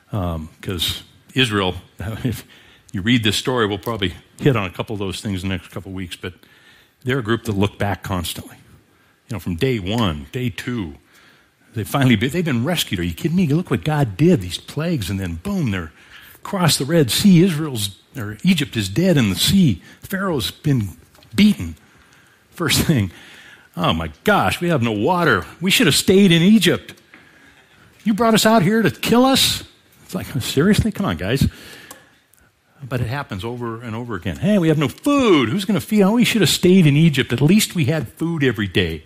Because 0.09 0.99
um, 0.99 1.05
Israel, 1.33 1.75
if 2.23 2.45
you 2.91 3.01
read 3.01 3.23
this 3.23 3.35
story, 3.35 3.67
we'll 3.67 3.77
probably 3.77 4.13
hit 4.39 4.55
on 4.55 4.65
a 4.65 4.71
couple 4.71 4.93
of 4.93 4.99
those 4.99 5.21
things 5.21 5.43
in 5.43 5.49
the 5.49 5.55
next 5.55 5.69
couple 5.69 5.91
of 5.91 5.95
weeks, 5.95 6.15
but 6.15 6.33
they're 7.03 7.19
a 7.19 7.23
group 7.23 7.43
that 7.43 7.53
look 7.53 7.77
back 7.77 8.03
constantly. 8.03 8.57
You 9.27 9.35
know, 9.35 9.39
from 9.39 9.55
day 9.55 9.79
one, 9.79 10.27
day 10.31 10.49
two, 10.49 10.95
they 11.73 11.83
finally 11.83 12.15
they've 12.15 12.45
been 12.45 12.63
rescued. 12.63 12.99
Are 12.99 13.03
you 13.03 13.13
kidding 13.13 13.35
me? 13.35 13.47
Look 13.47 13.69
what 13.69 13.83
God 13.83 14.17
did, 14.17 14.41
these 14.41 14.57
plagues, 14.57 15.09
and 15.09 15.19
then 15.19 15.35
boom, 15.35 15.71
they're 15.71 15.91
across 16.35 16.77
the 16.77 16.85
Red 16.85 17.11
Sea. 17.11 17.43
Israel's 17.43 17.99
or 18.15 18.37
Egypt 18.43 18.77
is 18.77 18.87
dead 18.87 19.17
in 19.17 19.29
the 19.29 19.35
sea. 19.35 19.81
Pharaoh's 20.01 20.51
been 20.51 20.91
beaten. 21.35 21.75
First 22.49 22.83
thing, 22.83 23.11
Oh 23.77 23.93
my 23.93 24.11
gosh, 24.23 24.61
we 24.61 24.69
have 24.69 24.81
no 24.81 24.91
water. 24.91 25.45
We 25.59 25.69
should 25.71 25.87
have 25.87 25.95
stayed 25.95 26.31
in 26.31 26.41
Egypt. 26.41 26.93
You 28.03 28.13
brought 28.13 28.33
us 28.33 28.45
out 28.45 28.61
here 28.61 28.81
to 28.81 28.91
kill 28.91 29.25
us? 29.25 29.63
It's 30.03 30.15
like, 30.15 30.27
seriously? 30.41 30.91
Come 30.91 31.05
on, 31.05 31.17
guys. 31.17 31.47
But 32.87 33.01
it 33.01 33.07
happens 33.07 33.43
over 33.43 33.81
and 33.81 33.95
over 33.95 34.15
again. 34.15 34.37
Hey, 34.37 34.59
we 34.59 34.67
have 34.67 34.77
no 34.77 34.87
food. 34.87 35.49
Who's 35.49 35.65
going 35.65 35.79
to 35.79 35.85
feed? 35.85 36.03
Oh, 36.03 36.13
we 36.13 36.23
should 36.23 36.41
have 36.41 36.49
stayed 36.49 36.85
in 36.85 36.95
Egypt. 36.95 37.33
At 37.33 37.41
least 37.41 37.73
we 37.73 37.85
had 37.85 38.07
food 38.07 38.43
every 38.43 38.67
day. 38.67 39.03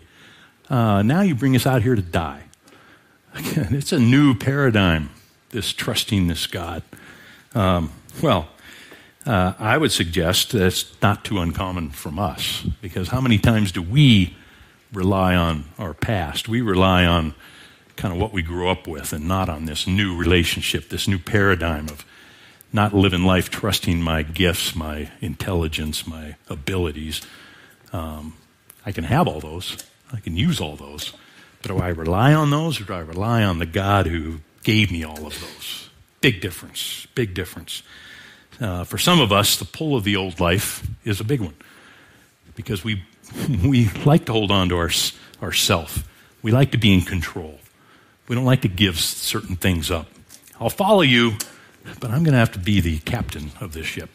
Uh, 0.69 1.01
now 1.01 1.21
you 1.21 1.33
bring 1.33 1.55
us 1.55 1.65
out 1.65 1.81
here 1.81 1.95
to 1.95 2.01
die. 2.01 2.43
Again, 3.33 3.73
it's 3.73 3.91
a 3.91 3.99
new 3.99 4.35
paradigm, 4.35 5.11
this 5.51 5.71
trusting 5.71 6.27
this 6.27 6.45
God. 6.45 6.83
Um, 7.55 7.91
well, 8.21 8.49
uh, 9.25 9.53
I 9.57 9.77
would 9.77 9.91
suggest 9.91 10.51
that's 10.51 10.99
not 11.01 11.23
too 11.23 11.39
uncommon 11.39 11.91
from 11.91 12.19
us 12.19 12.63
because 12.81 13.09
how 13.09 13.21
many 13.21 13.37
times 13.37 13.71
do 13.71 13.81
we 13.81 14.35
rely 14.93 15.35
on 15.35 15.65
our 15.77 15.93
past. 15.93 16.47
We 16.47 16.61
rely 16.61 17.05
on 17.05 17.35
kind 17.95 18.13
of 18.13 18.19
what 18.19 18.33
we 18.33 18.41
grew 18.41 18.69
up 18.69 18.87
with 18.87 19.13
and 19.13 19.27
not 19.27 19.49
on 19.49 19.65
this 19.65 19.85
new 19.85 20.15
relationship, 20.15 20.89
this 20.89 21.07
new 21.07 21.19
paradigm 21.19 21.89
of 21.89 22.05
not 22.71 22.93
living 22.93 23.23
life 23.23 23.49
trusting 23.49 24.01
my 24.01 24.23
gifts, 24.23 24.75
my 24.75 25.11
intelligence, 25.21 26.07
my 26.07 26.35
abilities. 26.49 27.21
Um, 27.91 28.37
I 28.85 28.91
can 28.91 29.03
have 29.03 29.27
all 29.27 29.39
those, 29.39 29.77
I 30.13 30.19
can 30.19 30.37
use 30.37 30.61
all 30.61 30.75
those, 30.75 31.13
but 31.61 31.69
do 31.69 31.77
I 31.79 31.89
rely 31.89 32.33
on 32.33 32.51
those 32.51 32.79
or 32.79 32.85
do 32.85 32.93
I 32.93 32.99
rely 32.99 33.43
on 33.43 33.59
the 33.59 33.65
God 33.65 34.07
who 34.07 34.39
gave 34.63 34.91
me 34.91 35.03
all 35.03 35.25
of 35.25 35.39
those? 35.39 35.89
Big 36.21 36.41
difference, 36.41 37.07
big 37.15 37.33
difference. 37.33 37.83
Uh, 38.61 38.83
for 38.83 38.97
some 38.97 39.19
of 39.19 39.31
us, 39.31 39.57
the 39.57 39.65
pull 39.65 39.95
of 39.95 40.03
the 40.03 40.15
old 40.15 40.39
life 40.39 40.85
is 41.03 41.19
a 41.19 41.23
big 41.23 41.41
one 41.41 41.55
because 42.55 42.83
we 42.83 43.03
we 43.63 43.89
like 44.05 44.25
to 44.25 44.33
hold 44.33 44.51
on 44.51 44.69
to 44.69 44.77
our, 44.77 44.91
ourself. 45.41 46.07
We 46.41 46.51
like 46.51 46.71
to 46.71 46.77
be 46.77 46.93
in 46.93 47.01
control. 47.01 47.59
We 48.27 48.35
don't 48.35 48.45
like 48.45 48.61
to 48.61 48.67
give 48.67 48.99
certain 48.99 49.55
things 49.55 49.89
up. 49.89 50.07
I'll 50.59 50.69
follow 50.69 51.01
you, 51.01 51.33
but 51.99 52.11
I'm 52.11 52.23
going 52.23 52.33
to 52.33 52.39
have 52.39 52.51
to 52.53 52.59
be 52.59 52.79
the 52.79 52.99
captain 52.99 53.51
of 53.59 53.73
this 53.73 53.85
ship. 53.85 54.09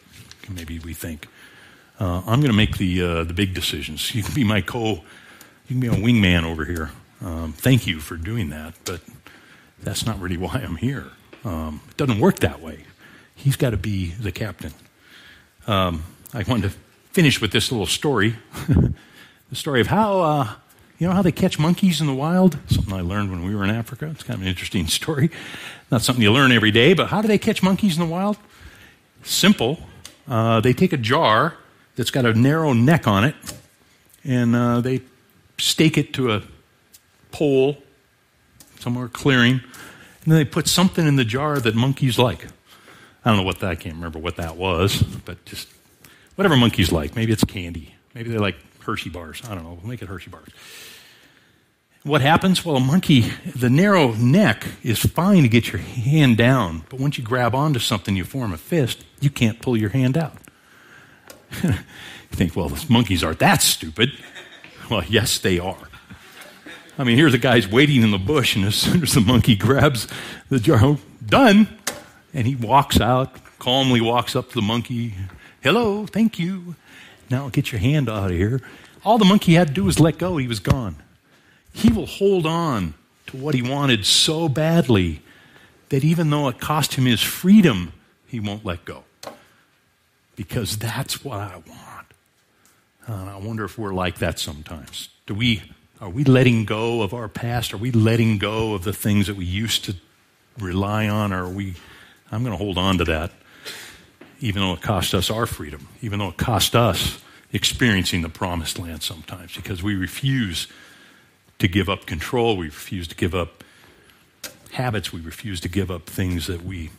Maybe 0.49 0.79
we 0.79 0.93
think. 0.93 1.27
Uh, 1.99 2.21
I'm 2.25 2.39
going 2.39 2.51
to 2.51 2.53
make 2.53 2.77
the, 2.77 3.01
uh, 3.01 3.23
the 3.23 3.33
big 3.33 3.53
decisions. 3.53 4.13
You 4.13 4.23
can 4.23 4.33
be 4.33 4.43
my 4.43 4.61
co, 4.61 5.03
you 5.67 5.79
can 5.79 5.79
be 5.79 5.87
a 5.87 5.91
wingman 5.91 6.43
over 6.43 6.65
here. 6.65 6.91
Um, 7.21 7.53
thank 7.53 7.87
you 7.87 7.99
for 7.99 8.17
doing 8.17 8.49
that, 8.49 8.75
but 8.83 9.01
that's 9.81 10.05
not 10.05 10.19
really 10.19 10.37
why 10.37 10.61
I'm 10.63 10.75
here. 10.75 11.07
Um, 11.43 11.81
it 11.89 11.97
doesn't 11.97 12.19
work 12.19 12.39
that 12.39 12.61
way. 12.61 12.85
He's 13.35 13.55
got 13.55 13.71
to 13.71 13.77
be 13.77 14.11
the 14.11 14.31
captain. 14.31 14.73
Um, 15.67 16.03
I 16.33 16.43
wanted 16.43 16.71
to 16.71 16.77
finish 17.11 17.39
with 17.39 17.51
this 17.51 17.71
little 17.71 17.87
story 17.87 18.35
the 19.49 19.55
story 19.55 19.81
of 19.81 19.87
how, 19.87 20.21
uh, 20.21 20.49
you 20.97 21.07
know, 21.07 21.13
how 21.13 21.21
they 21.21 21.31
catch 21.31 21.59
monkeys 21.59 22.01
in 22.01 22.07
the 22.07 22.13
wild. 22.13 22.57
Something 22.67 22.93
I 22.93 23.01
learned 23.01 23.31
when 23.31 23.43
we 23.43 23.55
were 23.55 23.63
in 23.63 23.69
Africa. 23.69 24.07
It's 24.11 24.23
kind 24.23 24.37
of 24.37 24.41
an 24.41 24.47
interesting 24.47 24.87
story. 24.99 25.29
Not 25.91 26.01
something 26.01 26.21
you 26.21 26.31
learn 26.31 26.51
every 26.51 26.71
day, 26.71 26.93
but 26.93 27.07
how 27.07 27.21
do 27.21 27.27
they 27.27 27.37
catch 27.37 27.61
monkeys 27.61 27.97
in 27.97 28.05
the 28.05 28.11
wild? 28.11 28.37
Simple. 29.23 29.79
Uh, 30.27 30.59
they 30.61 30.73
take 30.73 30.93
a 30.93 30.97
jar 30.97 31.55
that's 31.95 32.11
got 32.11 32.25
a 32.25 32.33
narrow 32.33 32.73
neck 32.73 33.07
on 33.07 33.23
it, 33.23 33.35
and 34.23 34.55
uh, 34.55 34.81
they 34.81 35.01
stake 35.57 35.97
it 35.97 36.13
to 36.13 36.33
a 36.33 36.43
pole 37.31 37.77
somewhere 38.79 39.07
clearing, 39.07 39.53
and 39.53 40.31
then 40.31 40.37
they 40.37 40.45
put 40.45 40.67
something 40.67 41.07
in 41.07 41.15
the 41.15 41.25
jar 41.25 41.59
that 41.59 41.75
monkeys 41.75 42.17
like. 42.17 42.45
I 43.23 43.29
don't 43.29 43.37
know 43.37 43.43
what 43.43 43.59
that, 43.59 43.71
I 43.71 43.75
can't 43.75 43.95
remember 43.95 44.19
what 44.19 44.35
that 44.35 44.55
was, 44.57 45.01
but 45.01 45.43
just 45.45 45.67
whatever 46.35 46.55
monkeys 46.55 46.91
like. 46.91 47.15
Maybe 47.15 47.31
it's 47.31 47.43
candy. 47.43 47.95
Maybe 48.13 48.29
they 48.29 48.37
like 48.37 48.55
Hershey 48.85 49.09
bars. 49.09 49.41
I 49.49 49.55
don't 49.55 49.63
know. 49.63 49.73
We'll 49.73 49.89
make 49.89 50.01
it 50.01 50.07
Hershey 50.07 50.29
bars. 50.29 50.49
What 52.03 52.21
happens? 52.21 52.63
Well, 52.63 52.75
a 52.75 52.79
monkey, 52.79 53.21
the 53.55 53.69
narrow 53.69 54.13
neck 54.13 54.63
is 54.83 54.99
fine 54.99 55.41
to 55.41 55.49
get 55.49 55.71
your 55.71 55.81
hand 55.81 56.37
down, 56.37 56.83
but 56.89 56.99
once 56.99 57.17
you 57.17 57.23
grab 57.23 57.55
onto 57.55 57.79
something, 57.79 58.15
you 58.15 58.23
form 58.23 58.53
a 58.53 58.57
fist, 58.57 59.03
you 59.19 59.31
can't 59.31 59.59
pull 59.59 59.75
your 59.75 59.89
hand 59.89 60.15
out. 60.15 60.37
you 61.63 61.73
think, 62.31 62.55
well, 62.55 62.71
monkeys 62.89 63.23
aren't 63.23 63.39
that 63.39 63.61
stupid. 63.61 64.11
Well, 64.87 65.03
yes, 65.09 65.39
they 65.39 65.57
are. 65.57 65.89
I 66.99 67.03
mean, 67.05 67.17
here's 67.17 67.33
a 67.33 67.39
guy's 67.39 67.67
waiting 67.67 68.03
in 68.03 68.11
the 68.11 68.19
bush, 68.19 68.55
and 68.55 68.65
as 68.65 68.75
soon 68.75 69.01
as 69.01 69.13
the 69.13 69.19
monkey 69.19 69.55
grabs 69.55 70.07
the 70.49 70.59
jar, 70.59 70.77
oh, 70.83 70.99
done, 71.25 71.67
and 72.35 72.45
he 72.45 72.55
walks 72.55 73.01
out, 73.01 73.31
calmly 73.57 73.99
walks 73.99 74.35
up 74.35 74.49
to 74.49 74.53
the 74.53 74.61
monkey. 74.61 75.15
Hello, 75.63 76.05
thank 76.05 76.37
you. 76.37 76.75
Now 77.29 77.49
get 77.49 77.71
your 77.71 77.79
hand 77.79 78.09
out 78.09 78.31
of 78.31 78.37
here. 78.37 78.61
All 79.03 79.17
the 79.17 79.25
monkey 79.25 79.53
had 79.53 79.69
to 79.69 79.73
do 79.73 79.83
was 79.83 79.99
let 79.99 80.17
go, 80.17 80.37
he 80.37 80.47
was 80.47 80.59
gone. 80.59 80.97
He 81.71 81.91
will 81.91 82.05
hold 82.05 82.45
on 82.45 82.93
to 83.27 83.37
what 83.37 83.53
he 83.53 83.61
wanted 83.61 84.05
so 84.05 84.47
badly 84.47 85.21
that 85.89 86.03
even 86.03 86.29
though 86.29 86.47
it 86.47 86.59
cost 86.59 86.95
him 86.95 87.05
his 87.05 87.21
freedom, 87.21 87.93
he 88.25 88.39
won't 88.39 88.65
let 88.65 88.85
go. 88.85 89.03
Because 90.35 90.77
that's 90.77 91.23
what 91.23 91.39
I 91.39 91.55
want. 91.55 92.07
And 93.07 93.29
I 93.29 93.37
wonder 93.37 93.63
if 93.63 93.77
we're 93.77 93.93
like 93.93 94.17
that 94.19 94.39
sometimes. 94.39 95.09
Do 95.25 95.33
we 95.33 95.63
are 96.01 96.09
we 96.09 96.23
letting 96.23 96.65
go 96.65 97.01
of 97.01 97.13
our 97.13 97.29
past? 97.29 97.73
Are 97.73 97.77
we 97.77 97.91
letting 97.91 98.37
go 98.37 98.73
of 98.73 98.83
the 98.83 98.91
things 98.91 99.27
that 99.27 99.35
we 99.35 99.45
used 99.45 99.85
to 99.85 99.95
rely 100.59 101.07
on? 101.07 101.31
Or 101.31 101.45
are 101.45 101.49
we 101.49 101.75
I'm 102.31 102.43
going 102.43 102.57
to 102.57 102.63
hold 102.63 102.77
on 102.77 102.97
to 102.97 103.05
that 103.05 103.31
even 104.39 104.61
though 104.61 104.73
it 104.73 104.81
cost 104.81 105.13
us 105.13 105.29
our 105.29 105.45
freedom, 105.45 105.87
even 106.01 106.19
though 106.19 106.29
it 106.29 106.37
cost 106.37 106.75
us 106.75 107.21
experiencing 107.53 108.21
the 108.21 108.29
promised 108.29 108.77
land 108.77 109.01
sometimes 109.01 109.55
because 109.55 109.81
we 109.81 109.95
refuse 109.95 110.67
to 111.59 111.67
give 111.67 111.89
up 111.89 112.05
control. 112.05 112.57
We 112.57 112.65
refuse 112.65 113.07
to 113.07 113.15
give 113.15 113.33
up 113.33 113.63
habits. 114.71 115.13
We 115.13 115.21
refuse 115.21 115.61
to 115.61 115.69
give 115.69 115.89
up 115.89 116.05
things 116.07 116.47
that 116.47 116.63
we 116.63 116.89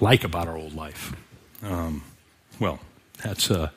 like 0.00 0.24
about 0.24 0.46
our 0.46 0.56
old 0.56 0.74
life. 0.74 1.16
Um, 1.62 2.04
well, 2.60 2.80
that's 3.22 3.50
a, 3.50 3.72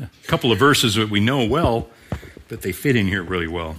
a 0.00 0.08
couple 0.26 0.50
of 0.50 0.58
verses 0.58 0.96
that 0.96 1.08
we 1.08 1.20
know 1.20 1.44
well, 1.46 1.88
but 2.48 2.62
they 2.62 2.72
fit 2.72 2.96
in 2.96 3.06
here 3.06 3.22
really 3.22 3.48
well. 3.48 3.76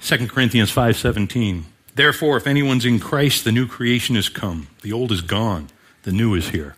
2 0.00 0.28
Corinthians 0.28 0.72
5:17. 0.74 1.64
Therefore, 1.94 2.36
if 2.38 2.46
anyone's 2.46 2.86
in 2.86 2.98
Christ, 3.00 3.44
the 3.44 3.52
new 3.52 3.66
creation 3.66 4.14
has 4.14 4.28
come. 4.28 4.68
The 4.82 4.92
old 4.92 5.12
is 5.12 5.20
gone. 5.20 5.68
The 6.04 6.12
new 6.12 6.34
is 6.34 6.48
here. 6.48 6.76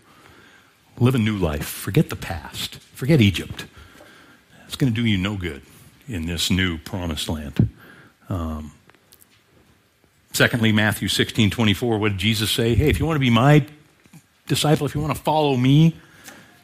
Live 1.02 1.16
a 1.16 1.18
new 1.18 1.36
life. 1.36 1.66
Forget 1.66 2.10
the 2.10 2.16
past. 2.16 2.76
Forget 2.76 3.20
Egypt. 3.20 3.66
It's 4.66 4.76
going 4.76 4.94
to 4.94 4.94
do 4.94 5.04
you 5.04 5.18
no 5.18 5.34
good 5.34 5.62
in 6.06 6.26
this 6.26 6.48
new 6.48 6.78
promised 6.78 7.28
land. 7.28 7.70
Um, 8.28 8.70
secondly, 10.32 10.70
Matthew 10.70 11.08
16 11.08 11.50
24, 11.50 11.98
what 11.98 12.10
did 12.10 12.18
Jesus 12.18 12.52
say? 12.52 12.76
Hey, 12.76 12.88
if 12.88 13.00
you 13.00 13.06
want 13.06 13.16
to 13.16 13.20
be 13.20 13.30
my 13.30 13.66
disciple, 14.46 14.86
if 14.86 14.94
you 14.94 15.00
want 15.00 15.12
to 15.12 15.20
follow 15.20 15.56
me, 15.56 15.96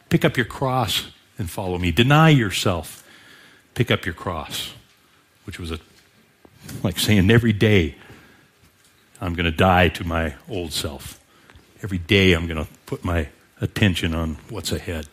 pick 0.08 0.24
up 0.24 0.36
your 0.36 0.46
cross 0.46 1.10
and 1.36 1.50
follow 1.50 1.76
me. 1.76 1.90
Deny 1.90 2.28
yourself. 2.28 3.02
Pick 3.74 3.90
up 3.90 4.06
your 4.06 4.14
cross, 4.14 4.72
which 5.46 5.58
was 5.58 5.72
a, 5.72 5.80
like 6.84 7.00
saying 7.00 7.28
every 7.28 7.52
day, 7.52 7.96
I'm 9.20 9.34
going 9.34 9.46
to 9.46 9.50
die 9.50 9.88
to 9.88 10.04
my 10.04 10.36
old 10.48 10.72
self. 10.72 11.18
Every 11.82 11.98
day, 11.98 12.34
I'm 12.34 12.46
going 12.46 12.64
to 12.64 12.70
put 12.86 13.04
my 13.04 13.30
attention 13.60 14.14
on 14.14 14.36
what's 14.48 14.72
ahead. 14.72 15.06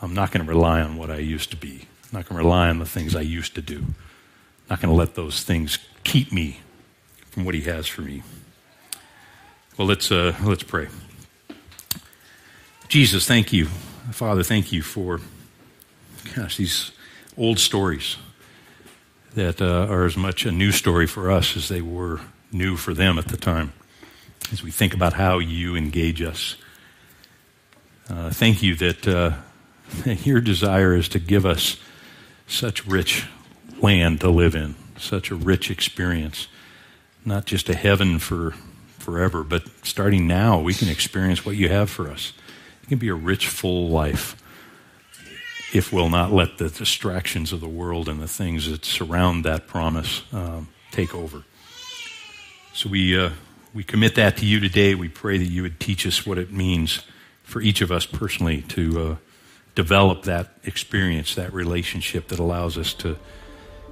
I'm 0.00 0.14
not 0.14 0.30
going 0.30 0.44
to 0.44 0.50
rely 0.50 0.80
on 0.80 0.96
what 0.96 1.10
I 1.10 1.18
used 1.18 1.50
to 1.50 1.56
be. 1.56 1.86
I'm 2.04 2.18
not 2.18 2.28
going 2.28 2.38
to 2.38 2.44
rely 2.44 2.68
on 2.68 2.78
the 2.78 2.86
things 2.86 3.16
I 3.16 3.22
used 3.22 3.54
to 3.54 3.62
do 3.62 3.84
I'm 4.68 4.74
not 4.74 4.80
going 4.82 4.92
to 4.92 4.98
let 4.98 5.14
those 5.14 5.44
things 5.44 5.78
keep 6.02 6.32
me 6.32 6.58
from 7.30 7.44
what 7.44 7.54
He 7.54 7.60
has 7.62 7.86
for 7.86 8.02
me. 8.02 8.24
Well, 9.78 9.86
let's, 9.86 10.10
uh, 10.10 10.34
let's 10.42 10.64
pray. 10.64 10.88
Jesus, 12.88 13.28
thank 13.28 13.52
you. 13.52 13.66
Father, 14.10 14.42
thank 14.42 14.72
you 14.72 14.82
for, 14.82 15.20
gosh, 16.34 16.56
these 16.56 16.90
old 17.38 17.60
stories 17.60 18.16
that 19.34 19.62
uh, 19.62 19.86
are 19.88 20.04
as 20.04 20.16
much 20.16 20.44
a 20.46 20.50
new 20.50 20.72
story 20.72 21.06
for 21.06 21.30
us 21.30 21.56
as 21.56 21.68
they 21.68 21.80
were 21.80 22.20
new 22.50 22.74
for 22.76 22.92
them 22.92 23.20
at 23.20 23.28
the 23.28 23.36
time. 23.36 23.72
As 24.50 24.64
we 24.64 24.72
think 24.72 24.94
about 24.94 25.12
how 25.12 25.38
you 25.38 25.76
engage 25.76 26.22
us, 26.22 26.56
uh, 28.08 28.30
thank 28.30 28.62
you 28.62 28.74
that 28.76 29.08
uh, 29.08 29.32
your 30.22 30.40
desire 30.40 30.94
is 30.94 31.08
to 31.10 31.18
give 31.18 31.44
us 31.44 31.76
such 32.46 32.86
rich 32.86 33.26
land 33.80 34.20
to 34.20 34.30
live 34.30 34.54
in, 34.54 34.74
such 34.98 35.30
a 35.30 35.34
rich 35.34 35.70
experience. 35.70 36.46
Not 37.24 37.46
just 37.46 37.68
a 37.68 37.74
heaven 37.74 38.18
for 38.18 38.52
forever, 38.98 39.42
but 39.42 39.64
starting 39.82 40.26
now, 40.26 40.60
we 40.60 40.74
can 40.74 40.88
experience 40.88 41.44
what 41.44 41.56
you 41.56 41.68
have 41.68 41.90
for 41.90 42.08
us. 42.08 42.32
It 42.82 42.88
can 42.88 42.98
be 42.98 43.08
a 43.08 43.14
rich, 43.14 43.48
full 43.48 43.88
life 43.88 44.36
if 45.72 45.92
we'll 45.92 46.08
not 46.08 46.32
let 46.32 46.58
the 46.58 46.68
distractions 46.68 47.52
of 47.52 47.60
the 47.60 47.68
world 47.68 48.08
and 48.08 48.20
the 48.20 48.28
things 48.28 48.70
that 48.70 48.84
surround 48.84 49.44
that 49.44 49.66
promise 49.66 50.22
um, 50.32 50.68
take 50.92 51.14
over. 51.14 51.42
So 52.72 52.88
we, 52.88 53.18
uh, 53.18 53.30
we 53.74 53.82
commit 53.82 54.14
that 54.14 54.36
to 54.38 54.46
you 54.46 54.60
today. 54.60 54.94
We 54.94 55.08
pray 55.08 55.38
that 55.38 55.44
you 55.44 55.62
would 55.62 55.80
teach 55.80 56.06
us 56.06 56.24
what 56.24 56.38
it 56.38 56.52
means 56.52 57.02
for 57.46 57.62
each 57.62 57.80
of 57.80 57.90
us 57.92 58.04
personally 58.04 58.60
to 58.62 59.00
uh, 59.00 59.16
develop 59.76 60.24
that 60.24 60.48
experience, 60.64 61.36
that 61.36 61.54
relationship 61.54 62.26
that 62.28 62.40
allows 62.40 62.76
us 62.76 62.92
to 62.92 63.16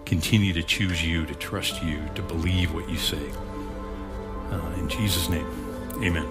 continue 0.04 0.52
to 0.52 0.62
choose 0.62 1.02
you, 1.04 1.24
to 1.24 1.34
trust 1.36 1.82
you, 1.82 2.00
to 2.16 2.22
believe 2.22 2.74
what 2.74 2.90
you 2.90 2.98
say. 2.98 3.30
Uh, 4.50 4.74
in 4.76 4.88
Jesus' 4.88 5.28
name, 5.28 5.46
amen. 6.02 6.26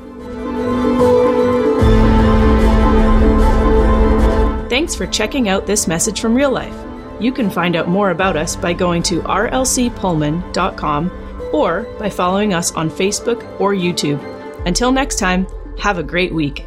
Thanks 4.69 4.93
for 4.93 5.07
checking 5.07 5.47
out 5.49 5.65
this 5.65 5.88
message 5.88 6.19
from 6.19 6.36
real 6.36 6.51
life. 6.51 6.75
You 7.19 7.31
can 7.31 7.49
find 7.49 7.77
out 7.77 7.88
more 7.88 8.09
about 8.09 8.36
us 8.36 8.55
by 8.57 8.73
going 8.73 9.01
to 9.03 9.21
rlcpullman.com 9.21 11.12
or 11.53 11.83
by 11.99 12.09
following 12.09 12.53
us 12.53 12.73
on 12.73 12.89
Facebook 12.89 13.59
or 13.62 13.73
YouTube. 13.73 14.21
Until 14.65 14.91
next 14.91 15.19
time, 15.19 15.47
have 15.77 15.99
a 15.99 16.03
great 16.03 16.33
week. 16.33 16.65